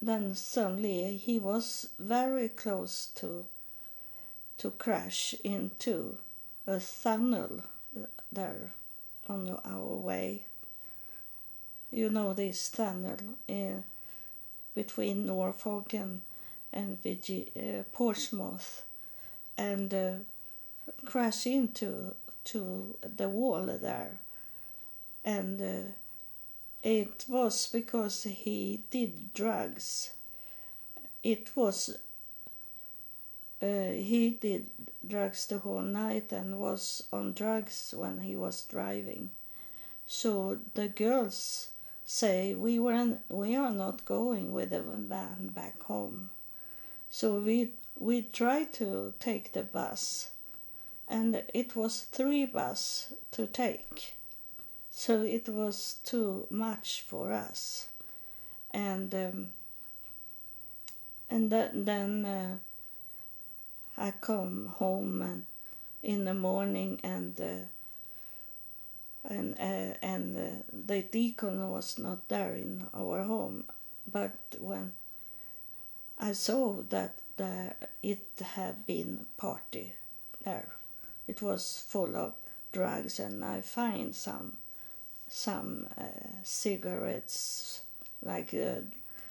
Then 0.00 0.34
suddenly 0.34 1.16
he 1.16 1.38
was 1.38 1.88
very 1.98 2.48
close 2.48 3.08
to 3.16 3.46
to 4.58 4.70
crash 4.72 5.34
into 5.44 6.18
a 6.66 6.80
tunnel 6.80 7.62
there 8.32 8.72
on 9.28 9.58
our 9.64 9.94
way. 9.96 10.42
You 11.92 12.10
know 12.10 12.32
this 12.32 12.68
tunnel 12.68 13.18
in 13.46 13.84
between 14.74 15.26
Norfolk 15.26 15.94
and, 15.94 16.20
and 16.72 17.00
Vigi, 17.02 17.50
uh, 17.56 17.84
Portsmouth 17.92 18.82
and 19.56 19.94
uh, 19.94 20.12
crash 21.04 21.46
into 21.46 22.14
to 22.44 22.96
the 23.16 23.28
wall 23.28 23.66
there 23.66 24.18
and 25.24 25.60
uh, 25.60 25.90
it 26.82 27.24
was 27.28 27.66
because 27.66 28.24
he 28.24 28.82
did 28.90 29.32
drugs. 29.34 30.12
It 31.22 31.50
was 31.56 31.98
uh, 33.60 33.90
he 33.90 34.38
did 34.40 34.66
drugs 35.06 35.46
the 35.46 35.58
whole 35.58 35.82
night 35.82 36.32
and 36.32 36.60
was 36.60 37.02
on 37.12 37.32
drugs 37.32 37.92
when 37.96 38.20
he 38.20 38.36
was 38.36 38.62
driving. 38.64 39.30
So 40.06 40.58
the 40.74 40.88
girls 40.88 41.70
say 42.04 42.54
we 42.54 42.78
were 42.78 43.18
we 43.28 43.56
are 43.56 43.72
not 43.72 44.04
going 44.04 44.52
with 44.52 44.70
the 44.70 44.80
van 44.80 45.48
back 45.48 45.82
home. 45.82 46.30
So 47.10 47.40
we 47.40 47.70
we 47.98 48.22
tried 48.22 48.72
to 48.74 49.14
take 49.18 49.52
the 49.52 49.62
bus. 49.62 50.30
And 51.10 51.42
it 51.54 51.74
was 51.74 52.02
three 52.02 52.44
bus 52.44 53.12
to 53.32 53.46
take 53.46 54.14
so 54.98 55.22
it 55.22 55.48
was 55.48 55.98
too 56.02 56.44
much 56.50 57.04
for 57.06 57.32
us 57.32 57.86
and 58.72 59.14
um, 59.14 59.48
and 61.30 61.50
th- 61.50 61.70
then 61.72 62.24
uh, 62.24 62.56
I 63.96 64.12
come 64.20 64.72
home 64.78 65.22
and 65.22 65.44
in 66.02 66.24
the 66.24 66.34
morning 66.34 66.98
and 67.04 67.40
uh, 67.40 67.64
and 69.32 69.54
uh, 69.60 69.94
and 70.02 70.36
uh, 70.36 70.62
the 70.86 71.02
deacon 71.02 71.70
was 71.70 71.96
not 71.96 72.26
there 72.26 72.54
in 72.54 72.88
our 72.92 73.22
home 73.22 73.66
but 74.10 74.36
when 74.58 74.90
I 76.18 76.32
saw 76.32 76.82
that 76.88 77.14
there 77.36 77.76
it 78.02 78.26
had 78.42 78.84
been 78.84 79.26
party 79.36 79.92
there. 80.42 80.72
It 81.28 81.40
was 81.40 81.84
full 81.86 82.16
of 82.16 82.32
drugs, 82.72 83.20
and 83.20 83.44
I 83.44 83.60
find 83.60 84.14
some 84.14 84.56
some 85.28 85.86
uh, 85.98 86.04
cigarettes 86.42 87.82
like 88.22 88.52
uh, 88.54 88.80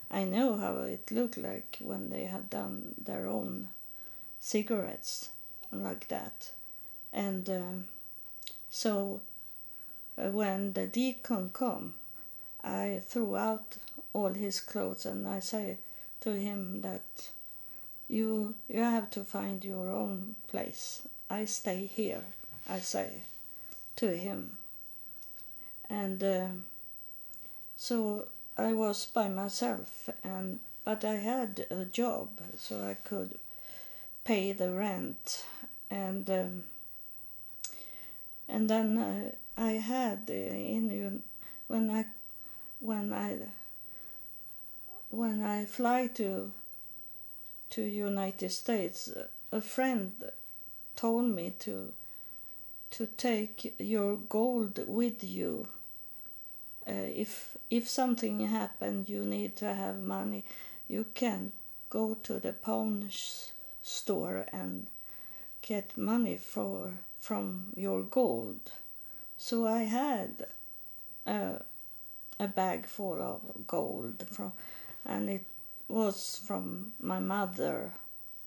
I 0.10 0.24
know 0.24 0.58
how 0.58 0.78
it 0.80 1.12
looked 1.12 1.38
like 1.38 1.78
when 1.82 2.10
they 2.10 2.24
have 2.26 2.50
done 2.50 2.96
their 3.04 3.28
own 3.28 3.68
cigarettes 4.40 5.30
like 5.72 6.08
that, 6.08 6.52
and 7.12 7.50
um, 7.50 7.86
so 8.70 9.22
uh, 10.18 10.30
when 10.30 10.74
the 10.74 10.88
deacon 10.88 11.50
come, 11.52 11.94
I 12.64 13.02
threw 13.06 13.36
out 13.36 13.78
all 14.14 14.34
his 14.34 14.62
clothes 14.62 15.06
and 15.06 15.28
I 15.28 15.40
say 15.40 15.78
to 16.22 16.32
him 16.32 16.82
that 16.82 17.30
you 18.10 18.56
you 18.70 18.80
have 18.80 19.10
to 19.12 19.24
find 19.24 19.64
your 19.64 19.92
own 19.92 20.36
place. 20.48 21.02
I 21.30 21.46
stay 21.46 21.86
here, 21.86 22.24
I 22.70 22.80
say 22.80 23.24
to 23.98 24.16
him. 24.16 24.58
And 25.90 26.24
uh, 26.24 26.48
so 27.78 28.28
I 28.58 28.74
was 28.74 29.06
by 29.06 29.30
myself, 29.30 30.10
and 30.24 30.60
but 30.84 31.06
I 31.06 31.16
had 31.16 31.66
a 31.70 31.86
job, 31.86 32.30
so 32.58 32.84
I 32.84 32.96
could 32.96 33.38
pay 34.24 34.52
the 34.52 34.72
rent, 34.72 35.46
and 35.90 36.30
um, 36.30 36.64
and 38.50 38.70
then 38.70 38.98
uh, 38.98 39.32
I 39.62 39.74
had 39.74 40.24
uh, 40.30 40.34
in 40.34 41.24
when 41.68 41.90
I 41.92 42.06
when 42.80 43.14
I 43.14 43.38
when 45.10 45.44
I 45.44 45.66
fly 45.66 46.08
to 46.16 46.52
to 47.70 47.82
United 47.82 48.52
States, 48.52 49.12
a 49.52 49.62
friend 49.62 50.12
told 50.96 51.26
me 51.26 51.54
to 51.60 51.92
to 52.92 53.06
take 53.06 53.76
your 53.78 54.16
gold 54.16 54.80
with 54.88 55.24
you. 55.24 55.68
Uh, 56.88 56.94
if 56.94 57.58
if 57.70 57.90
something 57.90 58.48
happened, 58.48 59.10
you 59.10 59.26
need 59.26 59.56
to 59.58 59.74
have 59.74 60.00
money. 60.00 60.44
You 60.88 61.06
can 61.14 61.52
go 61.90 62.16
to 62.24 62.40
the 62.40 62.54
pawn 62.54 63.10
store 63.82 64.46
and 64.54 64.88
get 65.62 65.98
money 65.98 66.38
for 66.38 66.94
from 67.20 67.74
your 67.76 68.02
gold. 68.04 68.72
So 69.38 69.68
I 69.68 69.84
had 69.84 70.48
a, 71.26 71.62
a 72.40 72.48
bag 72.48 72.86
full 72.86 73.22
of 73.22 73.68
gold 73.68 74.26
from, 74.32 74.54
and 75.06 75.30
it 75.30 75.46
was 75.88 76.42
from 76.46 76.94
my 77.02 77.20
mother 77.20 77.92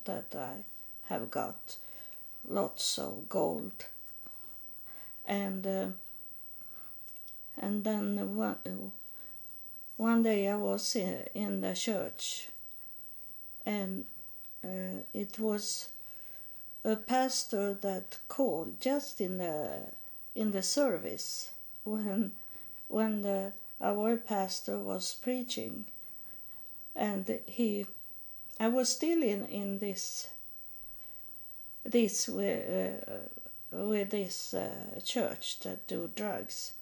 that 0.05 0.35
I 0.35 0.63
have 1.09 1.29
got 1.29 1.77
lots 2.47 2.97
of 2.97 3.29
gold. 3.29 3.85
And 5.27 5.67
uh, 5.67 5.85
and 7.57 7.83
then 7.83 8.35
one, 8.35 8.91
one 9.97 10.23
day 10.23 10.47
I 10.47 10.55
was 10.55 10.95
in 10.95 11.61
the 11.61 11.73
church. 11.73 12.49
And 13.65 14.05
uh, 14.63 15.03
it 15.13 15.37
was 15.37 15.89
a 16.83 16.95
pastor 16.95 17.73
that 17.75 18.17
called 18.27 18.79
just 18.79 19.21
in 19.21 19.37
the 19.37 19.81
in 20.33 20.51
the 20.51 20.63
service 20.63 21.51
when 21.83 22.31
when 22.87 23.21
the 23.21 23.53
our 23.79 24.17
pastor 24.17 24.79
was 24.79 25.13
preaching. 25.13 25.85
And 26.95 27.39
he 27.45 27.85
I 28.59 28.67
was 28.67 28.89
still 28.89 29.21
in 29.21 29.45
in 29.45 29.79
this 29.79 30.29
this 31.83 32.27
uh, 32.27 32.91
with 33.71 34.09
this 34.09 34.53
uh, 34.53 34.99
church 35.03 35.59
that 35.59 35.87
do 35.87 36.09
drugs 36.15 36.73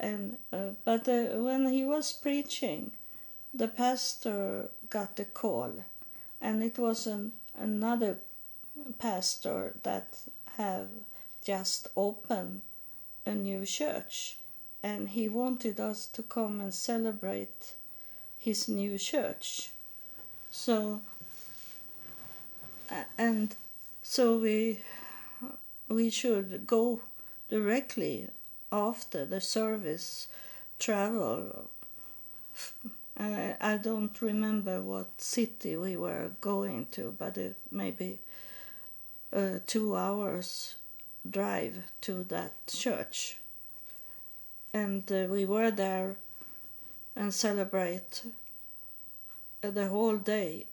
and 0.00 0.38
uh, 0.52 0.70
but 0.84 1.06
uh, 1.08 1.24
when 1.46 1.70
he 1.70 1.84
was 1.84 2.12
preaching 2.12 2.90
the 3.54 3.68
pastor 3.68 4.70
got 4.88 5.20
a 5.20 5.24
call 5.24 5.72
and 6.40 6.62
it 6.62 6.78
was 6.78 7.06
an, 7.06 7.32
another 7.58 8.16
pastor 8.98 9.74
that 9.82 10.18
have 10.56 10.88
just 11.44 11.88
opened 11.96 12.62
a 13.26 13.34
new 13.34 13.66
church 13.66 14.36
and 14.82 15.10
he 15.10 15.28
wanted 15.28 15.78
us 15.78 16.06
to 16.06 16.22
come 16.22 16.60
and 16.60 16.72
celebrate 16.72 17.74
his 18.38 18.68
new 18.68 18.96
church. 18.96 19.70
So 20.50 21.02
and 23.18 23.54
so 24.02 24.38
we 24.38 24.80
we 25.88 26.10
should 26.10 26.66
go 26.66 27.02
directly 27.48 28.28
after 28.72 29.24
the 29.24 29.40
service 29.40 30.28
travel 30.78 31.68
I, 33.22 33.78
don't 33.82 34.20
remember 34.22 34.80
what 34.80 35.20
city 35.20 35.76
we 35.76 35.94
were 35.96 36.30
going 36.40 36.86
to, 36.92 37.14
but 37.18 37.36
it 37.36 37.56
maybe 37.70 38.18
two 39.66 39.94
hours 39.94 40.76
drive 41.28 41.82
to 42.02 42.24
that 42.24 42.52
church. 42.66 43.36
And 44.72 45.10
uh, 45.12 45.26
we 45.28 45.44
were 45.44 45.70
there 45.70 46.16
and 47.14 47.34
celebrate 47.34 48.22
the 49.60 49.88
whole 49.88 50.16
day. 50.16 50.66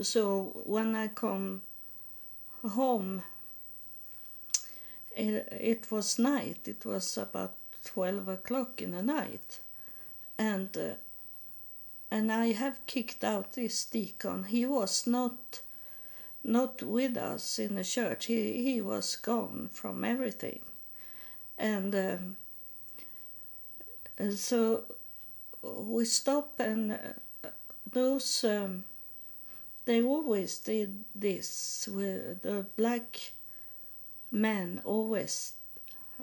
So 0.00 0.62
when 0.64 0.94
I 0.94 1.08
come 1.08 1.62
home, 2.62 3.22
it, 5.16 5.90
was 5.90 6.18
night. 6.18 6.66
It 6.66 6.84
was 6.84 7.16
about 7.18 7.54
12 7.84 8.28
o'clock 8.28 8.82
in 8.82 8.92
the 8.92 9.02
night. 9.02 9.60
And 10.38 10.76
uh, 10.76 10.94
and 12.10 12.32
I 12.32 12.52
have 12.52 12.84
kicked 12.86 13.22
out 13.22 13.52
this 13.52 13.84
deacon. 13.84 14.44
He 14.44 14.66
was 14.66 15.06
not 15.06 15.60
not 16.42 16.82
with 16.82 17.16
us 17.16 17.58
in 17.58 17.74
the 17.76 17.84
church. 17.84 18.26
He 18.26 18.62
he 18.62 18.80
was 18.80 19.16
gone 19.16 19.68
from 19.72 20.04
everything, 20.04 20.60
and 21.58 21.94
um, 21.94 22.36
so 24.34 24.84
we 25.62 26.04
stop 26.04 26.58
and 26.58 26.92
uh, 26.92 27.48
those 27.92 28.44
um, 28.44 28.84
they 29.84 30.02
always 30.02 30.58
did 30.58 31.04
this 31.14 31.88
with 31.90 32.42
the 32.42 32.66
black 32.76 33.32
men 34.30 34.80
always 34.84 35.54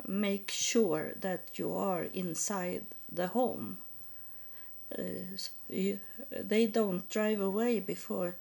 make 0.07 0.51
sure 0.51 1.13
that 1.19 1.49
you 1.55 1.73
are 1.73 2.03
inside 2.13 2.85
the 3.11 3.27
home. 3.27 3.77
Uh, 4.97 5.01
you, 5.69 5.99
they 6.31 6.65
don't 6.65 7.09
drive 7.09 7.41
away 7.41 7.79
before 7.79 8.35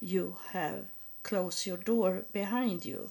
you 0.00 0.36
have 0.52 0.84
closed 1.22 1.66
your 1.66 1.76
door 1.76 2.24
behind 2.32 2.84
you. 2.84 3.10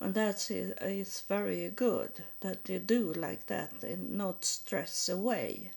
And 0.00 0.14
that's 0.14 0.50
is 0.50 1.22
very 1.28 1.70
good 1.70 2.24
that 2.40 2.64
they 2.64 2.78
do 2.78 3.12
like 3.12 3.46
that 3.46 3.82
and 3.82 4.12
not 4.12 4.44
stress 4.44 5.08
away. 5.08 5.70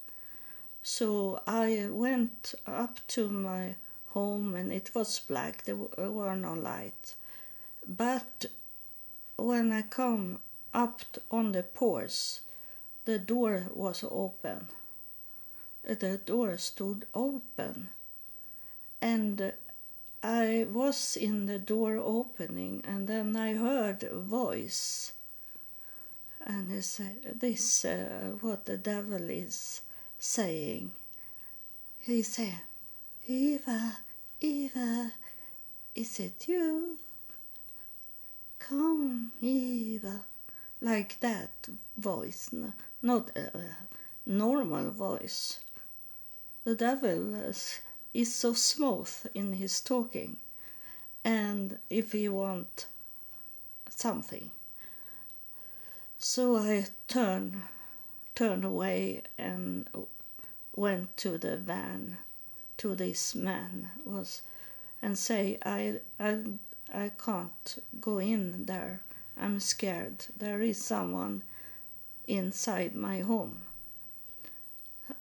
So 0.84 1.42
i 1.48 1.88
went 1.90 2.56
up 2.66 3.00
to 3.10 3.30
my 3.30 3.76
home 4.10 4.56
and 4.56 4.72
it 4.72 4.96
was 4.96 5.20
black 5.20 5.64
there 5.66 5.76
were 5.76 6.36
no 6.36 6.54
light 6.54 7.14
but 7.88 8.46
when 9.38 9.72
i 9.72 9.82
come 9.82 10.40
up 10.74 11.02
on 11.32 11.52
the 11.54 11.64
porch 11.64 12.40
the 13.08 13.18
door 13.18 13.68
was 13.74 14.04
open. 14.04 14.68
The 15.84 16.18
door 16.18 16.58
stood 16.58 17.06
open. 17.14 17.88
And 19.02 19.54
I 20.22 20.68
was 20.70 21.16
in 21.16 21.46
the 21.46 21.58
door 21.58 21.96
opening 21.96 22.84
and 22.86 23.08
then 23.08 23.34
I 23.38 23.54
heard 23.54 24.04
a 24.04 24.20
voice. 24.20 25.14
And 26.46 26.70
he 26.70 26.82
said 26.82 27.40
this 27.40 27.86
uh, 27.86 28.36
what 28.42 28.66
the 28.66 28.76
devil 28.76 29.30
is 29.30 29.80
saying. 30.20 30.92
He 32.00 32.24
said 32.24 32.60
Eva 33.26 34.00
Eva 34.42 35.14
is 35.96 36.20
it 36.20 36.46
you 36.50 36.98
come 38.68 39.32
Eva 39.42 40.22
like 40.82 41.20
that 41.22 41.68
voice 41.98 42.50
not 43.02 43.32
a 43.36 43.52
normal 44.26 44.90
voice. 44.92 45.60
The 46.64 46.76
devil 46.76 47.36
is, 47.36 47.80
is 48.14 48.34
so 48.34 48.54
smooth 48.54 49.10
in 49.34 49.54
his 49.54 49.80
talking 49.80 50.38
and 51.24 51.78
if 51.90 52.12
he 52.12 52.28
want 52.30 52.88
something. 53.90 54.52
So 56.20 56.58
i 56.58 56.88
turned 57.08 57.62
turned 58.36 58.66
away 58.66 59.24
and 59.38 59.88
went 60.76 61.16
to 61.18 61.38
the 61.38 61.58
van 61.58 62.18
to 62.78 62.96
this 62.96 63.34
man 63.34 63.90
was 64.06 64.42
and 65.02 65.18
say 65.18 65.58
i 65.66 66.00
i 66.20 66.38
i 66.94 67.12
can't 67.24 67.84
go 68.00 68.18
in 68.18 68.66
there 68.66 69.02
i'm 69.40 69.60
scared 69.60 70.26
there 70.38 70.62
is 70.62 70.84
someone 70.84 71.42
inside 72.28 72.96
my 72.96 73.20
home 73.22 73.58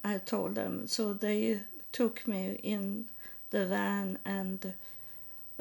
I 0.04 0.18
told 0.18 0.54
them. 0.54 0.86
So 0.86 1.12
they 1.12 1.60
took 1.92 2.26
me 2.26 2.58
in 2.62 3.06
the 3.50 3.66
van, 3.66 4.18
and 4.24 4.74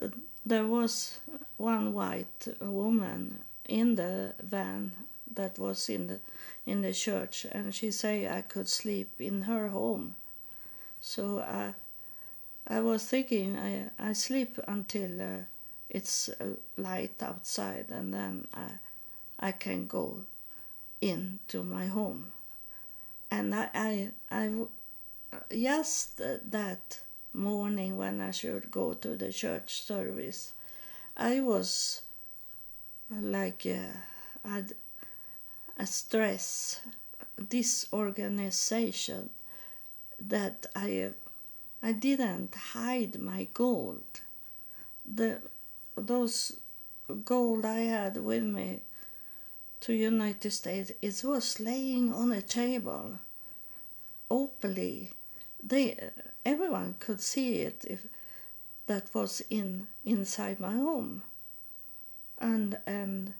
uh, 0.01 0.08
there 0.45 0.66
was 0.66 1.20
one 1.58 1.93
white 1.93 2.47
woman 2.60 3.39
in 3.68 3.95
the 3.95 4.34
van 4.41 4.91
that 5.34 5.58
was 5.58 5.89
in 5.89 6.08
the 6.08 6.20
in 6.66 6.82
the 6.82 6.93
church, 6.93 7.45
and 7.51 7.74
she 7.74 7.91
say 7.91 8.28
I 8.28 8.41
could 8.41 8.68
sleep 8.68 9.10
in 9.20 9.43
her 9.43 9.70
home. 9.70 10.16
So 11.01 11.39
I 11.39 11.74
I 12.68 12.82
was 12.82 13.06
thinking 13.06 13.58
I 13.58 13.89
I 13.99 14.14
sleep 14.14 14.60
until 14.68 15.22
uh, 15.22 15.41
it's 15.97 16.29
uh, 16.29 16.55
light 16.77 17.17
outside, 17.21 17.87
and 17.89 18.13
then 18.13 18.47
I 18.53 18.69
I 19.47 19.51
can 19.51 19.87
go 19.87 20.05
into 21.01 21.63
my 21.63 21.85
home 21.87 22.31
and 23.31 23.53
I, 23.53 23.69
I, 23.73 24.09
I, 24.31 24.51
just 25.51 26.21
uh, 26.21 26.37
that 26.49 26.99
morning 27.33 27.97
when 27.97 28.21
I 28.21 28.31
should 28.31 28.71
go 28.71 28.93
to 28.93 29.15
the 29.15 29.31
church 29.31 29.81
service, 29.81 30.53
I 31.17 31.41
was 31.41 32.01
uh, 33.11 33.19
like 33.19 33.65
uh, 33.65 34.49
had 34.49 34.73
a 35.77 35.85
stress, 35.85 36.79
disorganization 37.49 39.29
that 40.19 40.65
I, 40.75 41.09
I 41.83 41.91
didn't 41.91 42.55
hide 42.55 43.19
my 43.19 43.47
gold. 43.53 44.21
The 45.05 45.41
those 45.95 46.57
gold 47.23 47.65
I 47.65 47.81
had 47.81 48.17
with 48.17 48.43
me 48.43 48.81
to 49.81 49.93
United 49.93 50.51
States, 50.51 50.91
it 51.01 51.23
was 51.23 51.59
laying 51.59 52.13
on 52.13 52.31
a 52.31 52.41
table 52.41 53.19
openly. 54.29 55.11
They 55.63 55.97
everyone 56.45 56.95
could 56.99 57.21
see 57.21 57.59
it 57.59 57.85
if 57.87 58.07
that 58.87 59.13
was 59.13 59.41
in 59.49 59.87
inside 60.03 60.59
my 60.59 60.73
home. 60.73 61.23
And 62.39 62.77
and 62.85 63.33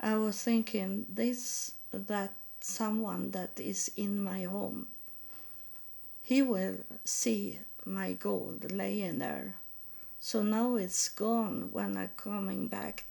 I 0.00 0.16
was 0.16 0.42
thinking 0.42 1.06
this 1.08 1.72
that 1.92 2.32
someone 2.60 3.30
that 3.30 3.58
is 3.58 3.90
in 3.96 4.22
my 4.22 4.42
home 4.42 4.86
he 6.30 6.42
will 6.42 6.76
see 7.04 7.58
my 7.84 8.12
gold 8.12 8.70
laying 8.70 9.18
there. 9.18 9.56
So 10.22 10.42
now 10.42 10.76
it's 10.76 11.08
gone 11.08 11.70
when 11.72 11.96
I'm 11.96 12.10
coming 12.16 12.68
back 12.68 13.04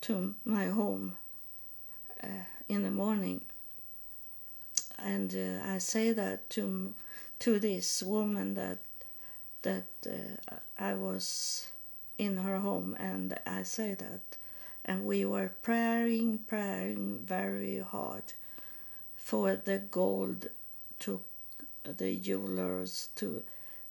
to 0.00 0.34
my 0.46 0.66
home 0.66 1.16
uh, 2.24 2.46
in 2.68 2.82
the 2.82 2.90
morning. 2.90 3.42
And 4.98 5.34
uh, 5.34 5.70
I 5.70 5.76
say 5.76 6.12
that 6.12 6.48
to 6.50 6.94
to 7.40 7.58
this 7.58 8.02
woman 8.02 8.54
that 8.54 8.78
that 9.60 9.84
uh, 10.06 10.56
I 10.78 10.94
was 10.94 11.68
in 12.16 12.38
her 12.38 12.60
home, 12.60 12.96
and 12.98 13.38
I 13.46 13.62
say 13.62 13.92
that, 13.92 14.38
and 14.86 15.04
we 15.04 15.26
were 15.26 15.50
praying, 15.62 16.44
praying 16.48 17.24
very 17.26 17.80
hard 17.80 18.32
for 19.16 19.54
the 19.54 19.78
gold 19.78 20.48
to 21.00 21.20
the 21.84 22.16
jewelers 22.16 23.10
to 23.16 23.42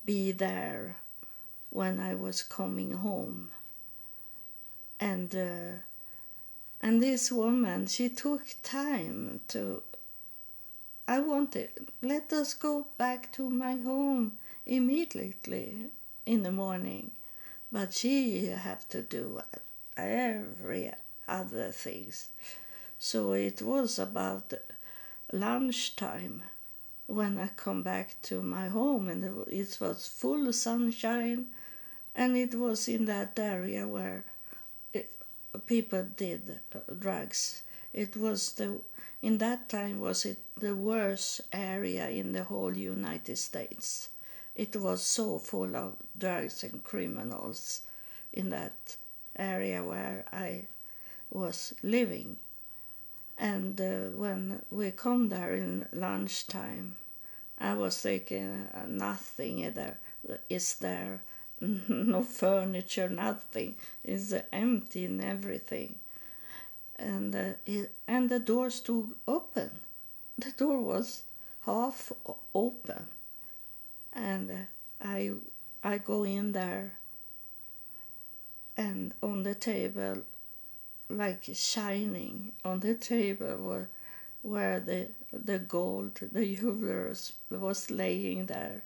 be 0.05 0.31
there 0.31 0.95
when 1.75 1.99
I 1.99 2.15
was 2.15 2.41
coming 2.41 2.93
home. 2.93 3.51
And 4.97 5.35
uh, 5.35 5.79
and 6.81 7.03
this 7.03 7.29
woman, 7.31 7.87
she 7.87 8.07
took 8.07 8.43
time 8.63 9.41
to. 9.49 9.83
I 11.07 11.19
wanted, 11.19 11.69
let 12.01 12.31
us 12.31 12.53
go 12.53 12.87
back 12.97 13.31
to 13.33 13.49
my 13.49 13.75
home 13.75 14.37
immediately 14.65 15.75
in 16.25 16.43
the 16.43 16.51
morning. 16.51 17.11
But 17.71 17.93
she 17.93 18.45
had 18.45 18.89
to 18.89 19.01
do 19.01 19.41
every 19.97 20.91
other 21.27 21.71
things. 21.71 22.29
So 22.97 23.33
it 23.33 23.61
was 23.61 23.99
about 23.99 24.53
lunchtime 25.31 26.43
when 27.05 27.37
I 27.37 27.49
come 27.55 27.83
back 27.83 28.15
to 28.23 28.41
my 28.41 28.69
home 28.69 29.09
and 29.09 29.23
it 29.49 29.77
was 29.79 30.07
full 30.07 30.51
sunshine 30.53 31.47
and 32.15 32.37
it 32.37 32.55
was 32.55 32.87
in 32.87 33.05
that 33.05 33.37
area 33.37 33.87
where 33.87 34.23
people 35.67 36.03
did 36.15 36.59
uh, 36.73 36.79
drugs. 36.99 37.61
It 37.93 38.15
was 38.17 38.53
the 38.53 38.79
in 39.21 39.37
that 39.39 39.69
time 39.69 39.99
was 39.99 40.25
it 40.25 40.37
the 40.57 40.75
worst 40.75 41.41
area 41.51 42.09
in 42.09 42.31
the 42.33 42.43
whole 42.43 42.75
United 42.75 43.37
States. 43.37 44.09
It 44.55 44.75
was 44.75 45.01
so 45.01 45.39
full 45.39 45.75
of 45.75 45.97
drugs 46.17 46.63
and 46.63 46.83
criminals 46.83 47.81
in 48.31 48.49
that 48.51 48.95
area 49.37 49.83
where 49.83 50.25
I 50.31 50.65
was 51.31 51.73
living. 51.83 52.37
And 53.37 53.79
uh, 53.81 54.15
when 54.15 54.61
we 54.71 54.91
come 54.91 55.27
there 55.29 55.53
in 55.55 55.87
lunchtime, 55.91 56.95
I 57.59 57.73
was 57.73 57.99
thinking 57.99 58.67
uh, 58.73 58.85
nothing 58.87 59.59
is 60.49 60.75
there, 60.75 61.19
no 61.89 62.21
furniture, 62.23 63.09
nothing 63.09 63.75
is 64.03 64.35
empty 64.51 65.05
and 65.05 65.23
everything. 65.23 65.95
And 66.97 67.35
uh, 67.35 67.53
it, 67.65 67.91
and 68.07 68.29
the 68.29 68.39
door 68.39 68.69
stood 68.69 69.11
open. 69.27 69.69
The 70.37 70.51
door 70.51 70.81
was 70.81 71.23
half 71.65 72.11
open, 72.53 73.05
and 74.13 74.51
uh, 74.51 74.55
I 75.01 75.31
I 75.83 75.97
go 75.97 76.23
in 76.23 76.51
there. 76.53 76.93
And 78.77 79.13
on 79.23 79.43
the 79.43 79.55
table 79.55 80.23
like 81.09 81.43
shining 81.53 82.51
on 82.63 82.79
the 82.79 82.93
table 82.95 83.57
where, 83.57 83.89
where 84.41 84.79
the, 84.79 85.07
the 85.31 85.59
gold, 85.59 86.19
the 86.31 86.55
jewelers 86.55 87.33
was 87.49 87.91
laying 87.91 88.45
there. 88.47 88.81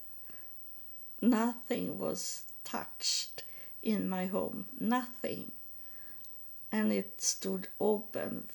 Nothing 1.21 1.99
was 1.99 2.43
touched 2.63 3.43
in 3.81 4.09
my 4.09 4.27
home, 4.27 4.67
nothing. 4.79 5.51
And 6.71 6.91
it 6.91 7.21
stood 7.21 7.67
open. 7.79 8.47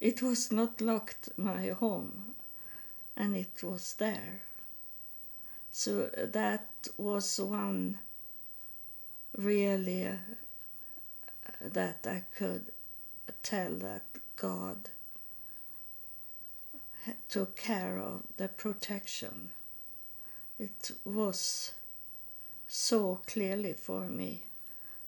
It 0.00 0.22
was 0.22 0.52
not 0.52 0.80
locked, 0.80 1.28
my 1.36 1.68
home, 1.68 2.34
and 3.16 3.36
it 3.36 3.62
was 3.62 3.94
there. 3.94 4.40
So 5.70 6.10
that 6.16 6.68
was 6.96 7.38
one 7.40 7.98
really 9.36 10.06
uh, 10.06 10.16
that 11.60 12.06
I 12.06 12.24
could 12.36 12.66
tell 13.42 13.72
that 13.76 14.04
God 14.36 14.90
took 17.28 17.56
care 17.56 17.98
of 17.98 18.22
the 18.36 18.48
protection. 18.48 19.50
It 20.58 20.92
was 21.04 21.72
so 22.78 23.20
clearly 23.26 23.72
for 23.72 24.02
me 24.02 24.42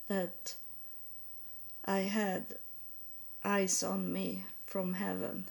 that 0.08 0.54
I 1.84 2.00
had 2.00 2.56
eyes 3.44 3.82
on 3.82 4.10
me 4.10 4.44
from 4.64 4.94
heaven 4.94 5.44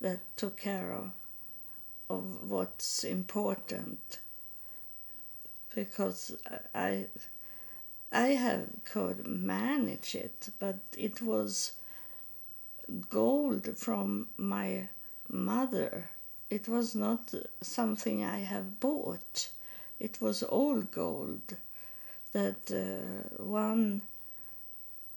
that 0.00 0.18
took 0.36 0.56
care 0.56 0.92
of, 0.92 1.12
of 2.10 2.50
what's 2.50 3.04
important 3.04 4.18
because 5.76 6.36
I 6.74 7.06
I 8.10 8.28
have 8.28 8.66
could 8.84 9.24
manage 9.24 10.16
it 10.16 10.48
but 10.58 10.80
it 10.96 11.22
was 11.22 11.72
gold 13.08 13.76
from 13.76 14.26
my 14.36 14.88
mother. 15.28 16.10
It 16.50 16.66
was 16.66 16.96
not 16.96 17.32
something 17.60 18.24
I 18.24 18.38
have 18.38 18.80
bought. 18.80 19.50
It 20.00 20.20
was 20.20 20.42
all 20.42 20.82
gold 20.82 21.56
that 22.32 22.70
uh, 22.70 22.98
one 23.42 24.02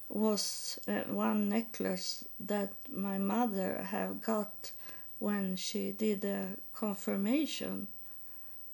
was 0.09 0.79
uh, 0.87 1.01
one 1.09 1.49
necklace 1.49 2.23
that 2.39 2.71
my 2.91 3.17
mother 3.17 3.87
have 3.91 4.21
got 4.21 4.71
when 5.19 5.55
she 5.55 5.91
did 5.91 6.23
a 6.25 6.47
confirmation 6.73 7.87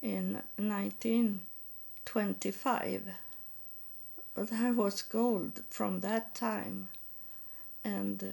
in 0.02 0.42
1925 0.58 3.04
there 4.46 4.74
was 4.74 5.02
gold 5.02 5.64
from 5.70 6.02
that 6.02 6.36
time. 6.36 6.90
And 7.84 8.24
uh, 8.24 8.28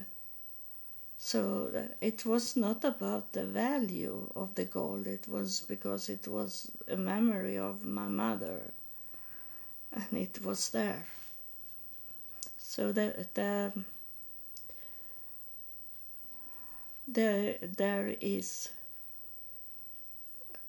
so 1.25 1.71
uh, 1.75 1.81
it 2.03 2.27
was 2.27 2.55
not 2.55 2.85
about 2.85 3.33
the 3.33 3.47
value 3.47 4.31
of 4.37 4.55
the 4.57 4.67
gold, 4.67 5.07
it 5.07 5.27
was 5.27 5.63
because 5.67 6.11
it 6.11 6.29
was 6.29 6.71
a 6.87 6.99
memory 6.99 7.57
of 7.57 7.83
my 7.83 8.07
mother 8.07 8.61
and 9.91 10.21
it 10.21 10.45
was 10.45 10.69
there. 10.69 11.07
So 12.59 12.93
the, 12.93 13.27
the, 13.33 13.73
there, 17.09 17.57
there 17.75 18.15
is, 18.21 18.69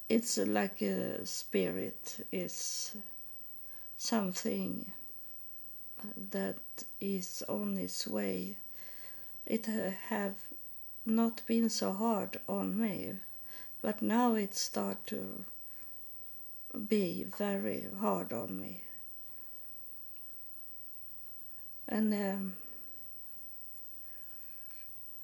it's 0.07 0.37
like 0.37 0.81
a 0.81 1.25
spirit, 1.25 2.25
it's 2.31 2.95
something 3.97 4.85
that 6.31 6.55
is 7.01 7.43
on 7.49 7.77
its 7.77 8.07
way 8.07 8.55
it 9.45 9.67
have 10.09 10.33
not 11.05 11.41
been 11.45 11.69
so 11.69 11.93
hard 11.93 12.39
on 12.47 12.79
me, 12.79 13.13
but 13.81 14.01
now 14.01 14.35
it 14.35 14.55
start 14.55 15.05
to 15.07 15.43
be 16.89 17.25
very 17.37 17.85
hard 17.99 18.33
on 18.33 18.59
me. 18.59 18.81
And 21.87 22.13
um, 22.13 22.53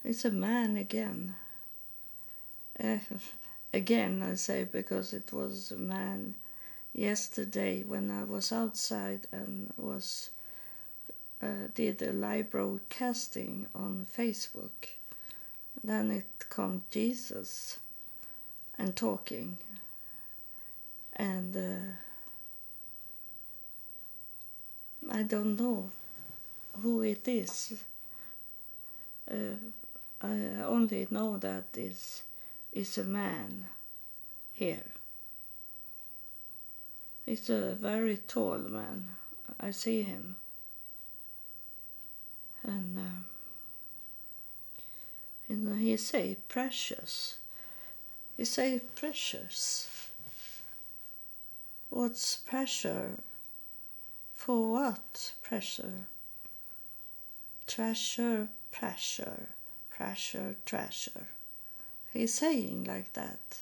it's 0.03 0.25
a 0.25 0.31
man 0.31 0.77
again. 0.77 1.35
Uh, 2.81 2.97
again, 3.73 4.23
I 4.23 4.35
say 4.35 4.63
because 4.63 5.13
it 5.13 5.33
was 5.33 5.71
a 5.71 5.77
man 5.77 6.35
yesterday 6.93 7.83
when 7.83 8.11
I 8.11 8.23
was 8.23 8.51
outside 8.51 9.21
and 9.31 9.73
was 9.77 10.29
uh, 11.41 11.67
did 11.73 12.01
a 12.01 12.11
live 12.11 12.51
broadcasting 12.51 13.65
on 13.73 14.05
Facebook. 14.15 15.00
Then 15.83 16.11
it 16.11 16.27
come 16.49 16.83
Jesus 16.91 17.79
and 18.77 18.95
talking, 18.95 19.57
and 21.15 21.55
uh, 21.55 21.79
I 25.11 25.23
don't 25.23 25.59
know 25.59 25.89
who 26.81 27.01
it 27.01 27.27
is. 27.27 27.83
Uh, 29.29 29.57
I 30.21 30.63
only 30.65 31.07
know 31.09 31.37
that 31.37 31.65
is 31.75 32.23
is 32.73 32.97
a 32.97 33.03
man 33.03 33.65
here. 34.53 34.83
He's 37.25 37.49
a 37.49 37.73
very 37.75 38.17
tall 38.17 38.57
man. 38.57 39.07
I 39.59 39.71
see 39.71 40.03
him 40.03 40.35
and 42.63 42.97
uh, 42.97 43.30
and 45.51 45.81
he 45.81 45.97
say 45.97 46.37
precious. 46.47 47.35
He 48.37 48.45
say 48.45 48.79
precious. 48.95 50.09
What's 51.89 52.37
pressure? 52.37 53.11
For 54.35 54.71
what 54.71 55.33
pressure? 55.43 56.07
Treasure, 57.67 58.47
pressure, 58.71 59.49
pressure, 59.89 60.55
treasure. 60.65 61.27
He's 62.13 62.33
saying 62.33 62.85
like 62.85 63.11
that. 63.13 63.61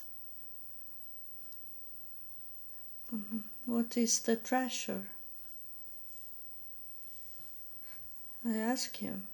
Mm-hmm. 3.12 3.38
What 3.66 3.96
is 3.96 4.20
the 4.20 4.36
treasure? 4.36 5.06
I 8.46 8.56
ask 8.56 8.96
him, 8.96 9.24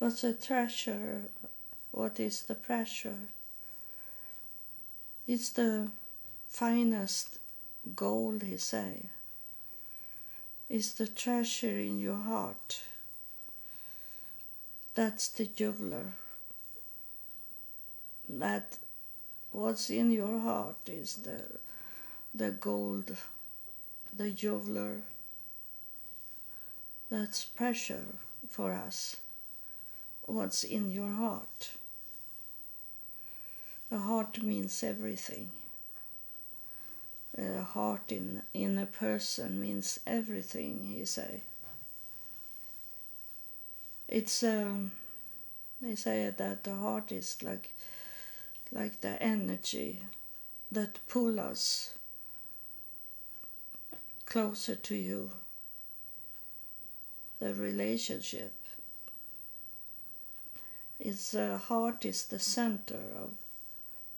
What's 0.00 0.24
a 0.24 0.32
treasure? 0.32 1.24
What 1.92 2.18
is 2.18 2.40
the 2.40 2.54
pressure? 2.54 3.28
It's 5.28 5.50
the 5.50 5.88
finest 6.48 7.38
gold, 7.94 8.42
he 8.42 8.56
say. 8.56 9.02
It's 10.70 10.92
the 10.92 11.06
treasure 11.06 11.78
in 11.78 12.00
your 12.00 12.16
heart. 12.16 12.80
That's 14.94 15.28
the 15.28 15.44
jeweler. 15.44 16.14
That 18.26 18.78
what's 19.52 19.90
in 19.90 20.12
your 20.12 20.38
heart 20.38 20.88
is 20.88 21.16
the 21.16 21.42
the 22.34 22.52
gold, 22.52 23.18
the 24.16 24.30
jeweler 24.30 25.02
that's 27.10 27.44
pressure 27.44 28.06
for 28.48 28.72
us. 28.72 29.16
What's 30.30 30.62
in 30.62 30.92
your 30.92 31.10
heart? 31.10 31.70
A 33.90 33.98
heart 33.98 34.40
means 34.40 34.84
everything. 34.84 35.50
A 37.36 37.62
heart 37.62 38.12
in, 38.12 38.42
in 38.54 38.78
a 38.78 38.86
person 38.86 39.60
means 39.60 39.98
everything, 40.06 40.94
he 40.96 41.04
say. 41.04 41.42
It's 44.08 44.44
um, 44.44 44.92
they 45.82 45.96
say 45.96 46.32
that 46.36 46.62
the 46.62 46.76
heart 46.76 47.10
is 47.10 47.42
like 47.42 47.74
like 48.70 49.00
the 49.00 49.20
energy 49.20 50.00
that 50.70 51.00
pull 51.08 51.40
us 51.40 51.94
closer 54.26 54.76
to 54.76 54.94
you 54.94 55.30
the 57.40 57.52
relationship 57.52 58.59
is 61.00 61.32
the 61.32 61.54
uh, 61.54 61.58
heart 61.58 62.04
is 62.04 62.26
the 62.26 62.38
center 62.38 63.02
of 63.16 63.30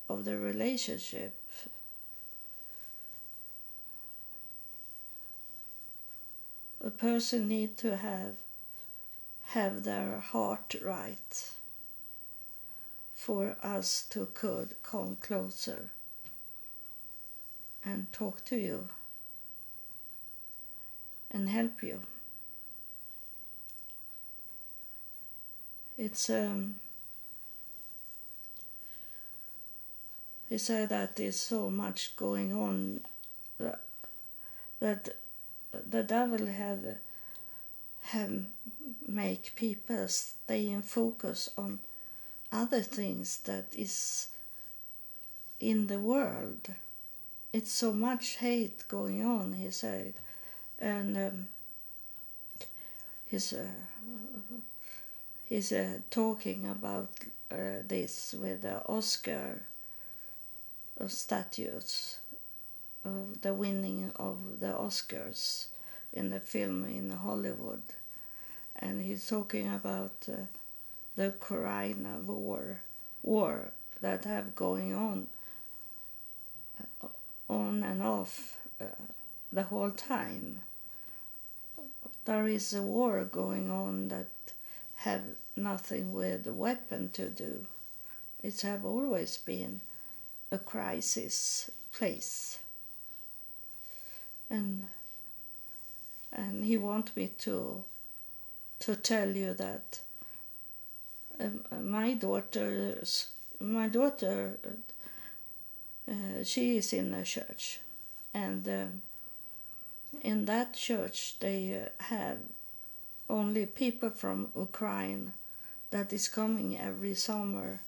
of 0.09 0.25
the 0.25 0.37
relationship 0.37 1.35
a 6.85 6.91
person 6.91 7.49
need 7.49 7.77
to 7.77 7.97
have 7.97 8.37
have 9.55 9.85
their 9.85 10.19
heart 10.19 10.75
right 10.83 11.51
for 13.15 13.57
us 13.63 14.05
to 14.11 14.27
could 14.35 14.75
come 14.83 15.17
closer 15.21 15.91
and 17.85 18.13
talk 18.13 18.45
to 18.45 18.57
you 18.57 18.89
and 21.31 21.49
help 21.49 21.83
you. 21.83 22.03
It's 26.05 26.31
um 26.31 26.75
he 30.49 30.59
said 30.59 30.89
that 30.89 31.15
there's 31.15 31.39
so 31.39 31.71
much 31.71 32.17
going 32.17 32.53
on 32.53 33.03
that, 34.81 35.09
the 35.71 36.03
devil 36.03 36.47
have 36.47 36.99
have 38.01 38.33
make 39.07 39.55
people 39.55 40.09
stay 40.09 40.69
in 40.71 40.83
focus 40.83 41.49
on 41.57 41.79
other 42.51 42.83
things 42.83 43.39
that 43.45 43.67
is 43.73 44.27
in 45.61 45.87
the 45.87 46.01
world. 46.01 46.75
It's 47.53 47.71
so 47.71 47.93
much 47.93 48.39
hate 48.39 48.89
going 48.89 49.25
on, 49.25 49.53
he 49.53 49.71
said, 49.71 50.15
and 50.81 51.17
um, 51.17 51.49
he's 53.31 53.53
uh, 53.53 53.69
he's 55.53 55.71
uh, 55.71 55.99
talking 56.11 56.67
about 56.67 57.11
uh, 57.51 57.85
this 57.87 58.35
with 58.41 58.63
the 58.63 58.83
Oscar 58.87 59.61
statues 61.09 62.17
of 63.05 63.43
the 63.43 63.53
winning 63.53 64.11
of 64.17 64.39
the 64.61 64.73
Oscars 64.73 65.67
in 66.11 66.31
the 66.31 66.41
film 66.41 66.85
in 66.85 67.11
Hollywood, 67.11 67.83
and 68.77 69.03
he's 69.05 69.29
talking 69.29 69.69
about 69.69 70.15
uh, 70.27 70.47
the 71.17 71.27
Ukraine 71.27 72.07
war, 72.27 72.81
war 73.23 73.73
that 74.01 74.25
have 74.25 74.55
going 74.55 74.95
on, 74.95 75.27
uh, 77.03 77.09
on 77.49 77.83
and 77.83 78.03
off 78.03 78.57
uh, 78.81 78.85
the 79.53 79.65
whole 79.65 79.91
time. 79.91 80.61
There 82.25 82.47
is 82.47 82.73
a 82.73 82.81
war 82.81 83.25
going 83.25 83.71
on 83.71 84.09
that 84.09 84.29
have 84.95 85.23
nothing 85.57 86.13
with 86.13 86.45
the 86.45 86.53
weapon 86.53 87.11
to 87.11 87.29
do. 87.29 87.67
It 88.43 88.61
have 88.63 88.85
always 88.85 89.37
been 89.37 89.81
a 90.51 90.59
crisis 90.59 91.71
place. 91.93 92.59
And 94.51 94.85
and 96.33 96.65
he 96.65 96.77
want 96.77 97.17
me 97.17 97.31
to 97.39 97.85
to 98.81 98.97
tell 98.97 99.31
you 99.31 99.55
that 99.55 100.01
um, 101.39 101.65
my 101.83 102.15
daughter's 102.15 103.29
my 103.61 103.89
daughter 103.89 104.59
uh, 106.11 106.43
she 106.45 106.77
is 106.77 106.93
in 106.93 107.15
a 107.15 107.23
church. 107.23 107.81
And 108.35 108.67
uh, 108.67 108.87
in 110.23 110.47
that 110.47 110.75
church 110.75 111.39
they 111.39 111.83
uh, 111.83 112.03
have 112.05 112.39
only 113.31 113.67
people 113.67 114.11
from 114.11 114.49
Ukraine 114.57 115.33
that 115.93 116.13
is 116.13 116.27
coming 116.27 116.79
every 116.79 117.15
summer 117.15 117.81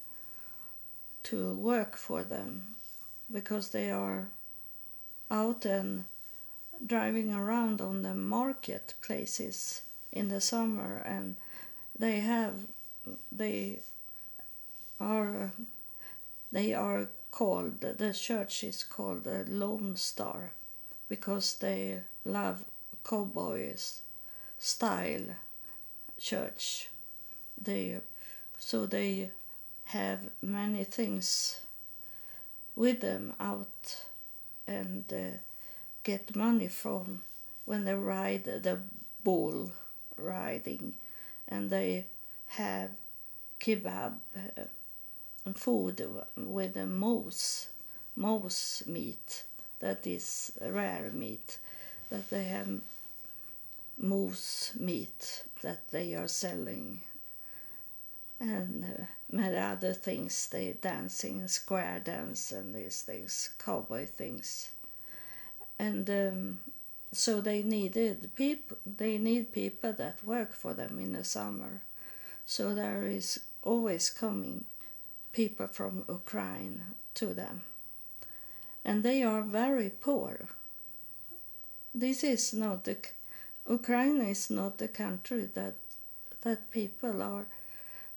to 1.25 1.55
work 1.55 1.97
for 1.97 2.23
them 2.23 2.77
because 3.33 3.71
they 3.71 3.91
are 3.91 4.29
out 5.31 5.65
and 5.65 6.05
driving 6.87 7.33
around 7.33 7.81
on 7.81 8.03
the 8.03 8.15
marketplaces 8.15 9.83
in 10.13 10.29
the 10.29 10.41
summer 10.41 11.03
and 11.07 11.37
they 11.99 12.21
have 12.21 12.55
they 13.33 13.81
are 15.01 15.51
they 16.53 16.75
are 16.75 17.09
called 17.31 17.81
the 17.81 18.13
church 18.13 18.63
is 18.63 18.85
called 18.85 19.25
the 19.25 19.45
Lone 19.49 19.97
Star 19.97 20.53
because 21.09 21.55
they 21.55 22.01
love 22.25 22.65
cowboys 23.03 24.03
style 24.59 25.37
church 26.19 26.89
they 27.61 28.01
so 28.59 28.87
they 28.87 29.31
have 29.85 30.21
many 30.43 30.85
things 30.85 31.61
with 32.75 33.01
them 33.01 33.35
out 33.39 34.03
and 34.67 35.05
uh, 35.13 35.37
get 36.03 36.35
money 36.35 36.69
from 36.69 37.23
when 37.65 37.85
they 37.85 37.95
ride 37.95 38.45
the 38.45 38.79
bull 39.23 39.71
riding. 40.17 40.95
And 41.49 41.71
they 41.71 42.07
have 42.49 42.91
kebab 43.61 44.15
uh, 44.37 45.53
food 45.55 46.07
with 46.37 46.75
the 46.75 46.87
moose 46.87 47.69
moose 48.17 48.83
meat 48.87 49.45
that 49.81 50.07
is 50.07 50.53
rare 50.63 51.11
meat 51.13 51.59
that 52.11 52.31
they 52.31 52.45
have 52.45 52.69
moose 53.99 54.73
meat 54.79 55.45
that 55.63 55.81
they 55.91 56.15
are 56.15 56.29
selling 56.29 57.01
and 58.45 58.85
uh, 58.85 59.05
many 59.31 59.57
other 59.57 59.93
things 59.93 60.49
they 60.49 60.77
dancing 60.81 61.47
square 61.49 62.01
dance 62.03 62.53
and 62.53 62.75
these 62.75 63.03
things 63.03 63.51
cowboy 63.59 64.07
things. 64.07 64.71
And 65.79 66.09
um, 66.11 66.59
so 67.13 67.41
they 67.41 67.63
needed 67.63 68.31
people 68.35 68.77
they 68.85 69.19
need 69.19 69.53
people 69.53 69.93
that 69.95 70.25
work 70.25 70.53
for 70.53 70.75
them 70.75 70.99
in 70.99 71.13
the 71.13 71.25
summer. 71.25 71.81
So 72.47 72.75
there 72.75 73.05
is 73.07 73.41
always 73.63 74.11
coming 74.11 74.65
people 75.33 75.67
from 75.67 76.05
ukraine 76.09 76.83
to 77.15 77.27
them. 77.35 77.63
And 78.85 79.03
they 79.03 79.23
are 79.23 79.43
very 79.43 79.91
poor. 79.91 80.49
This 81.95 82.23
is 82.23 82.53
not 82.53 82.85
the 82.85 82.99
ukraine 83.69 84.21
is 84.21 84.51
not 84.51 84.79
the 84.79 84.89
country 84.89 85.49
that 85.55 85.77
that 86.43 86.71
people 86.71 87.23
are 87.23 87.47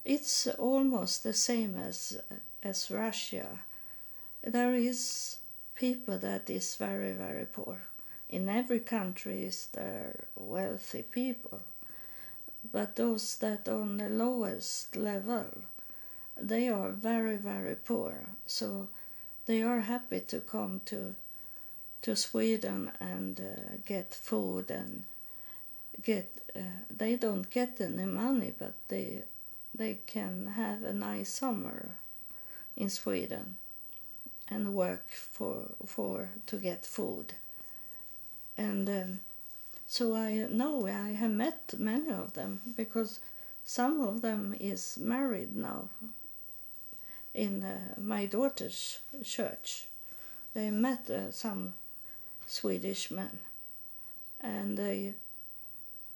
it's 0.08 0.48
almost 0.48 1.24
the 1.24 1.34
same 1.34 1.76
as 1.76 2.18
as 2.64 2.90
russia. 2.90 3.48
There 4.42 4.74
is 4.74 5.38
people 5.76 6.18
that 6.20 6.50
is 6.50 6.76
very 6.76 7.12
very 7.12 7.46
poor. 7.46 7.78
In 8.30 8.48
every 8.48 8.80
country 8.80 9.44
is 9.44 9.68
there 9.74 10.16
wealthy 10.36 11.04
people. 11.04 11.62
But 12.72 12.96
those 12.96 13.36
that 13.40 13.68
on 13.68 13.98
the 13.98 14.10
lowest 14.10 14.96
level 14.96 15.46
they 16.42 16.70
are 16.70 16.92
very 16.92 17.36
very 17.36 17.76
poor. 17.76 18.14
So 18.46 18.88
they 19.46 19.62
are 19.62 19.82
happy 19.82 20.22
to 20.22 20.40
come 20.40 20.82
to 20.86 21.16
to 22.04 22.16
Sweden 22.16 22.92
and 23.02 23.42
uh, 23.42 23.76
get 23.86 24.14
food 24.14 24.72
and 24.72 25.04
get 26.02 26.30
uh, 26.56 26.60
they 26.98 27.18
don't 27.18 27.50
get 27.50 27.82
any 27.82 28.06
money 28.06 28.54
but 28.58 28.74
they 28.88 29.24
they 29.78 30.00
can 30.08 30.54
have 30.56 30.84
a 30.84 30.94
nice 30.94 31.30
summer 31.30 31.92
in 32.76 32.90
Sweden 32.90 33.58
and 34.50 34.74
work 34.74 35.10
for 35.12 35.72
for 35.86 36.30
to 36.48 36.58
get 36.58 36.86
food. 36.86 37.34
And 38.58 38.90
um, 38.90 39.20
so 39.88 40.16
I 40.16 40.48
know 40.50 40.88
I 40.88 41.12
have 41.14 41.32
met 41.32 41.76
many 41.78 42.10
of 42.10 42.34
them 42.34 42.62
because 42.76 43.20
some 43.66 44.02
of 44.02 44.22
them 44.22 44.56
is 44.60 44.98
married 44.98 45.56
now 45.56 45.90
in 47.34 47.64
uh, 47.64 48.00
my 48.02 48.26
daughter's 48.26 49.00
church. 49.24 49.86
They 50.54 50.72
met 50.72 51.10
uh, 51.10 51.32
some 51.32 51.74
Swedish 52.48 53.12
men 53.12 53.40
and 54.42 54.78
they 54.78 55.14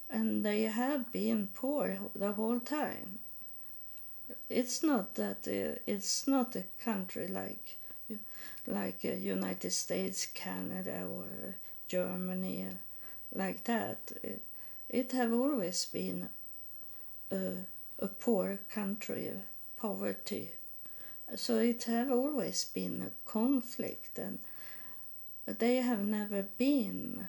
and 0.10 0.44
they 0.44 0.64
have 0.64 1.12
been 1.12 1.48
poor 1.54 1.98
the 2.16 2.34
whole 2.34 2.60
time 2.60 3.20
it's 4.52 4.84
not 4.84 5.16
that 5.16 5.48
uh, 5.48 5.80
it's 5.88 6.28
not 6.28 6.56
a 6.56 6.64
country 6.84 7.28
like 7.28 7.78
like 8.68 9.00
uh, 9.06 9.10
United 9.10 9.72
States, 9.72 10.28
Canada, 10.28 11.08
or 11.12 11.56
Germany, 11.88 12.68
like 13.34 13.64
that. 13.64 14.12
It, 14.24 14.42
it 14.90 15.12
have 15.14 15.34
always 15.34 15.86
been 15.86 16.30
a, 17.32 17.52
a 18.00 18.08
poor 18.08 18.60
country, 18.70 19.32
poverty. 19.80 20.52
So 21.36 21.58
it 21.58 21.84
have 21.86 22.12
always 22.12 22.66
been 22.66 23.02
a 23.02 23.30
conflict, 23.30 24.20
and 24.20 24.40
they 25.46 25.78
have 25.78 26.06
never 26.06 26.44
been 26.44 27.28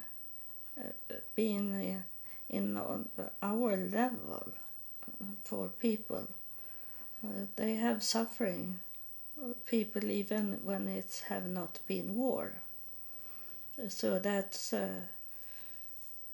uh, 0.77 1.15
been 1.35 2.03
in 2.49 2.77
on 2.77 3.09
our 3.43 3.77
level 3.77 4.49
uh, 4.49 5.25
for 5.45 5.69
people. 5.69 6.27
Uh, 7.25 7.47
they 7.57 7.75
have 7.75 8.03
suffering 8.03 8.81
people 9.67 10.05
even 10.11 10.61
when 10.65 10.89
it 10.89 11.25
have 11.29 11.47
not 11.47 11.79
been 11.87 12.15
war. 12.17 12.55
So 13.89 14.19
that's 14.19 14.73
uh, 14.73 15.03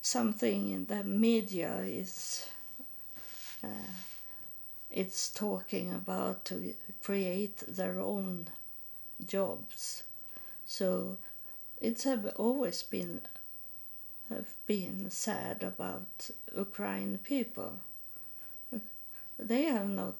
something 0.03 0.70
in 0.70 0.86
the 0.86 1.05
media 1.05 1.76
is 1.84 2.49
uh, 3.62 3.93
it's 4.91 5.30
talking 5.30 5.93
about 5.93 6.45
to 6.47 6.74
create 7.03 7.59
their 7.68 8.01
own 8.01 8.47
jobs. 9.26 10.03
So 10.66 11.18
it's 11.80 12.05
have 12.05 12.26
always 12.36 12.82
been 12.82 13.20
have 14.30 14.55
been 14.66 15.11
sad 15.11 15.62
about 15.62 16.30
Ukrainian 16.57 17.18
people. 17.18 17.78
They 19.39 19.64
have 19.64 19.89
not 19.89 20.16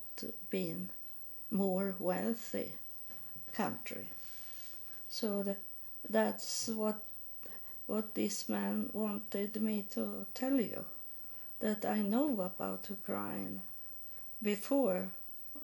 been 0.51 0.89
more 1.51 1.95
wealthy 1.99 2.73
country. 3.53 4.07
So 5.09 5.43
the, 5.43 5.57
that's 6.09 6.69
what 6.69 7.03
what 7.87 8.15
this 8.15 8.49
man 8.49 8.91
wanted 8.93 9.61
me 9.63 9.85
to 9.91 10.27
tell 10.35 10.61
you 10.61 10.85
that 11.61 11.85
I 11.87 11.99
know 12.01 12.41
about 12.43 12.91
Ukraine 12.91 13.63
before 14.43 15.09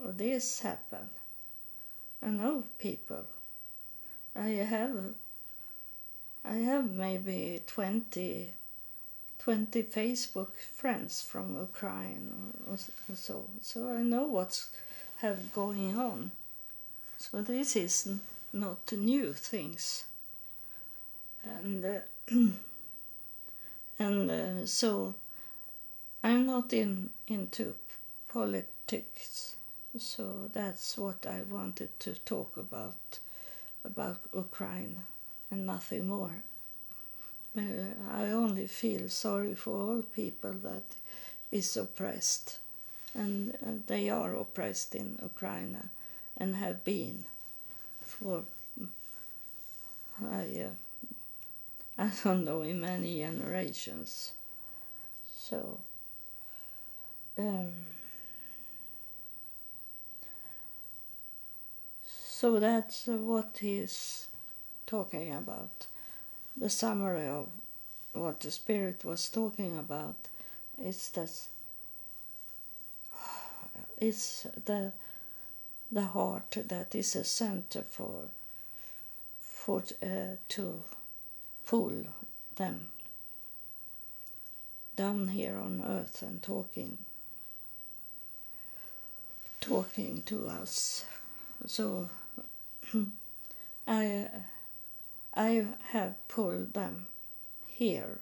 this 0.03 0.61
happened. 0.61 1.15
I 2.23 2.29
know 2.29 2.65
people. 2.79 3.27
I 4.35 4.49
have 4.75 5.15
I 6.45 6.57
have 6.57 6.91
maybe 6.91 7.63
20, 7.67 8.53
20 9.45 9.83
Facebook 9.83 10.53
friends 10.75 11.21
from 11.21 11.55
Ukraine 11.59 12.33
or, 12.67 12.79
or 13.11 13.15
so. 13.15 13.45
So 13.61 13.95
I 13.95 14.01
know 14.03 14.23
what's 14.23 14.71
have 15.19 15.53
going 15.53 15.99
on. 15.99 16.31
So 17.19 17.43
this 17.43 17.77
is 17.77 18.09
not 18.55 18.91
new 18.93 19.35
things. 19.35 20.07
And 21.45 21.85
uh, 21.85 22.01
and 23.99 24.31
uh, 24.31 24.65
so 24.65 25.15
I'm 26.23 26.47
not 26.47 26.73
in 26.73 27.11
into 27.27 27.75
politics. 28.29 29.57
So 29.99 30.49
that's 30.55 30.97
what 30.97 31.27
I 31.27 31.43
wanted 31.51 31.91
to 32.01 32.15
talk 32.25 32.57
about 32.57 33.19
about 33.85 34.21
Ukraine 34.35 34.97
and 35.51 35.67
nothing 35.67 36.09
more. 36.09 36.37
Uh, 37.57 37.63
I 38.11 38.31
only 38.31 38.67
feel 38.67 39.09
sorry 39.09 39.55
for 39.55 39.77
all 39.77 40.03
people 40.03 40.53
that 40.53 40.83
is 41.53 41.77
oppressed, 41.77 42.59
and 43.15 43.55
uh, 43.57 43.79
they 43.87 44.11
are 44.11 44.35
oppressed 44.35 44.95
in 44.95 45.19
Ukraine 45.23 45.79
and 46.37 46.57
have 46.57 46.85
been 46.85 47.25
for 48.03 48.45
I 50.23 50.67
uh, 50.67 50.71
I 51.99 52.11
don't 52.25 52.45
know 52.45 52.63
in 52.63 52.81
many 52.81 53.19
generations. 53.21 54.33
So. 55.37 55.81
Um, 57.39 57.73
so 62.39 62.59
that's 62.61 63.07
what 63.07 63.59
he's 63.61 64.29
talking 64.87 65.33
about. 65.35 65.87
The 66.57 66.71
summary 66.71 67.27
of 67.27 67.49
what 68.13 68.41
the 68.41 68.51
Spirit 68.51 69.05
was 69.05 69.29
talking 69.29 69.77
about 69.79 70.17
is 70.79 71.11
that 71.11 71.31
it's 74.01 74.47
the 74.65 74.93
the 75.91 76.03
heart 76.03 76.57
that 76.69 76.95
is 76.95 77.15
a 77.17 77.25
center 77.25 77.83
for 77.83 78.29
for 79.41 79.83
uh, 80.03 80.37
to 80.49 80.83
pull 81.67 81.93
them 82.57 82.89
down 84.97 85.29
here 85.29 85.57
on 85.57 85.83
earth 85.87 86.23
and 86.23 86.43
talking 86.43 86.99
talking 89.61 90.23
to 90.27 90.49
us. 90.49 91.05
So 91.67 92.09
i 93.89 94.29
I 95.37 95.67
have 95.91 96.15
pulled 96.29 96.75
them 96.75 97.09
here 97.67 98.19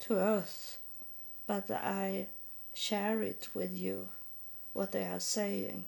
to 0.00 0.14
earth, 0.14 0.78
but 1.46 1.68
I 1.70 2.28
share 2.74 3.22
it 3.22 3.48
with 3.52 3.76
you, 3.76 4.08
what 4.72 4.92
they 4.92 5.04
are 5.04 5.20
saying. 5.20 5.84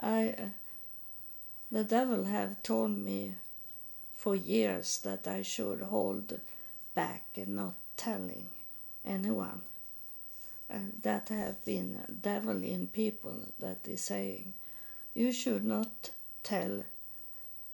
I, 0.00 0.28
uh, 0.30 0.44
the 1.70 1.84
devil 1.84 2.24
have 2.24 2.62
told 2.62 2.96
me 2.96 3.34
for 4.16 4.34
years 4.34 4.98
that 4.98 5.26
I 5.26 5.42
should 5.42 5.82
hold 5.82 6.40
back 6.94 7.24
and 7.36 7.56
not 7.56 7.74
telling 7.96 8.48
anyone. 9.04 9.60
And 10.68 11.00
that 11.02 11.28
have 11.28 11.62
been 11.64 11.98
devil 12.22 12.62
in 12.62 12.86
people 12.86 13.52
that 13.58 13.86
is 13.86 14.00
saying, 14.00 14.54
you 15.14 15.32
should 15.32 15.64
not 15.64 16.10
tell 16.42 16.84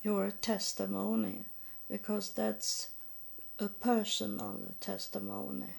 your 0.07 0.31
testimony 0.31 1.39
because 1.91 2.31
that's 2.31 2.91
a 3.59 3.67
personal 3.67 4.61
testimony. 4.79 5.75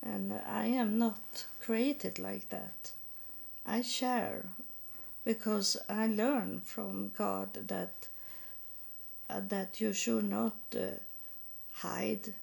And 0.00 0.32
I 0.46 0.66
am 0.66 1.00
not 1.00 1.44
created 1.60 2.20
like 2.20 2.48
that. 2.50 2.92
I 3.66 3.82
share 3.82 4.44
because 5.24 5.76
I 5.88 6.06
learn 6.06 6.60
from 6.64 7.10
God 7.18 7.54
that 7.66 7.94
uh, 9.28 9.40
that 9.48 9.80
you 9.80 9.92
should 9.92 10.30
not 10.30 10.60
uh, 10.76 10.98
hide 11.72 12.34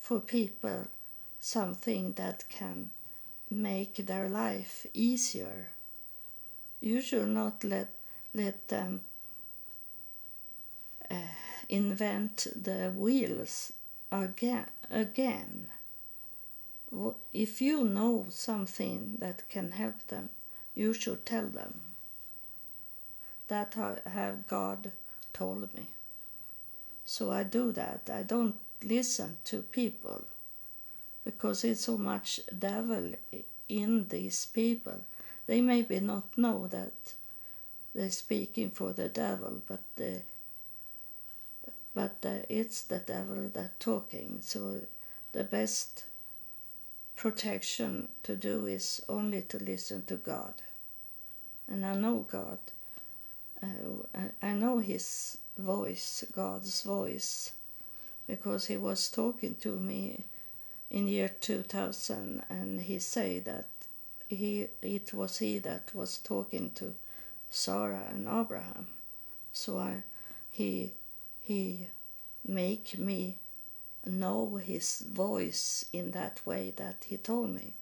for 0.00 0.18
people 0.18 0.88
something 1.38 2.14
that 2.14 2.44
can 2.48 2.90
make 3.50 3.94
their 4.06 4.28
life 4.28 4.84
easier. 4.94 5.68
You 6.80 7.00
should 7.00 7.28
not 7.28 7.62
let 7.62 7.90
let 8.34 8.66
them 8.66 9.02
uh, 11.14 11.18
invent 11.68 12.46
the 12.54 12.92
wheels 12.94 13.72
again. 14.10 14.66
again. 14.90 15.66
If 17.32 17.60
you 17.60 17.84
know 17.84 18.26
something 18.28 19.16
that 19.18 19.48
can 19.48 19.72
help 19.72 20.06
them, 20.08 20.30
you 20.74 20.92
should 20.92 21.26
tell 21.26 21.46
them. 21.46 21.80
That 23.48 23.74
have 23.74 24.46
God 24.46 24.92
told 25.32 25.74
me. 25.74 25.88
So 27.04 27.30
I 27.30 27.42
do 27.42 27.72
that. 27.72 28.08
I 28.12 28.22
don't 28.22 28.56
listen 28.82 29.36
to 29.44 29.58
people 29.62 30.24
because 31.24 31.64
it's 31.64 31.82
so 31.82 31.98
much 31.98 32.40
devil 32.58 33.12
in 33.68 34.08
these 34.08 34.46
people. 34.46 35.00
They 35.46 35.60
maybe 35.60 36.00
not 36.00 36.38
know 36.38 36.66
that 36.68 37.14
they're 37.94 38.10
speaking 38.10 38.70
for 38.70 38.92
the 38.92 39.08
devil, 39.08 39.62
but 39.68 39.80
they 39.96 40.22
but 41.94 42.16
uh, 42.24 42.44
it's 42.48 42.82
the 42.82 42.98
devil 42.98 43.50
that 43.54 43.78
talking. 43.80 44.38
So 44.40 44.80
the 45.32 45.44
best 45.44 46.04
protection 47.16 48.08
to 48.24 48.36
do 48.36 48.66
is 48.66 49.02
only 49.08 49.42
to 49.42 49.58
listen 49.58 50.04
to 50.06 50.16
God. 50.16 50.54
And 51.68 51.84
I 51.86 51.94
know 51.94 52.26
God. 52.30 52.58
Uh, 53.62 54.28
I 54.42 54.52
know 54.52 54.78
His 54.78 55.38
voice, 55.56 56.24
God's 56.34 56.82
voice, 56.82 57.52
because 58.26 58.66
He 58.66 58.76
was 58.76 59.10
talking 59.10 59.54
to 59.62 59.76
me 59.76 60.24
in 60.90 61.08
year 61.08 61.30
2000, 61.40 62.42
and 62.50 62.80
He 62.82 62.98
said 62.98 63.46
that 63.46 63.66
he 64.28 64.68
it 64.82 65.12
was 65.12 65.38
He 65.38 65.58
that 65.58 65.94
was 65.94 66.18
talking 66.18 66.70
to 66.76 66.94
Sarah 67.50 68.08
and 68.10 68.26
Abraham. 68.26 68.88
So 69.52 69.78
I, 69.78 70.02
He 70.50 70.92
he 71.44 71.88
make 72.46 72.98
me 72.98 73.36
know 74.06 74.56
his 74.56 75.00
voice 75.00 75.84
in 75.92 76.10
that 76.12 76.40
way 76.46 76.72
that 76.76 77.04
he 77.06 77.16
told 77.18 77.50
me 77.54 77.74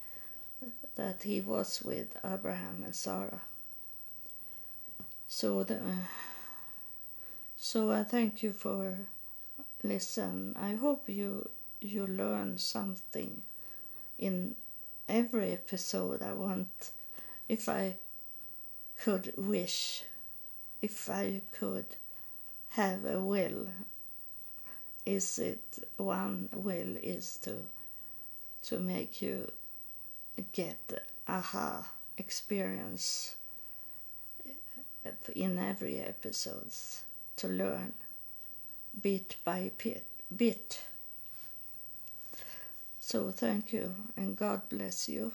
that 0.95 1.23
he 1.23 1.39
was 1.41 1.81
with 1.81 2.17
Abraham 2.23 2.83
and 2.83 2.95
Sarah. 2.95 3.41
So 5.27 5.63
the, 5.63 5.79
so 7.57 7.91
I 7.91 8.03
thank 8.03 8.43
you 8.43 8.51
for 8.51 8.93
listen. 9.81 10.55
I 10.59 10.75
hope 10.75 11.07
you 11.07 11.49
you 11.79 12.05
learn 12.05 12.57
something 12.57 13.41
in 14.19 14.55
every 15.09 15.51
episode 15.51 16.21
I 16.21 16.33
want 16.33 16.91
if 17.49 17.67
I 17.67 17.95
could 19.01 19.33
wish 19.37 20.03
if 20.81 21.09
I 21.09 21.41
could 21.51 21.85
have 22.73 23.05
a 23.05 23.19
will. 23.19 23.67
Is 25.05 25.37
it 25.37 25.87
one 25.97 26.49
will 26.53 26.95
is 27.01 27.37
to 27.43 27.55
to 28.63 28.79
make 28.79 29.21
you 29.21 29.51
get 30.53 31.03
aha 31.27 31.85
experience 32.17 33.35
in 35.35 35.59
every 35.59 35.99
episodes 35.99 37.03
to 37.35 37.47
learn 37.47 37.93
bit 39.01 39.35
by 39.43 39.71
bit 39.77 40.05
bit? 40.35 40.81
So 43.01 43.31
thank 43.31 43.73
you 43.73 43.93
and 44.17 44.35
god 44.35 44.61
bless 44.69 45.09
you 45.09 45.33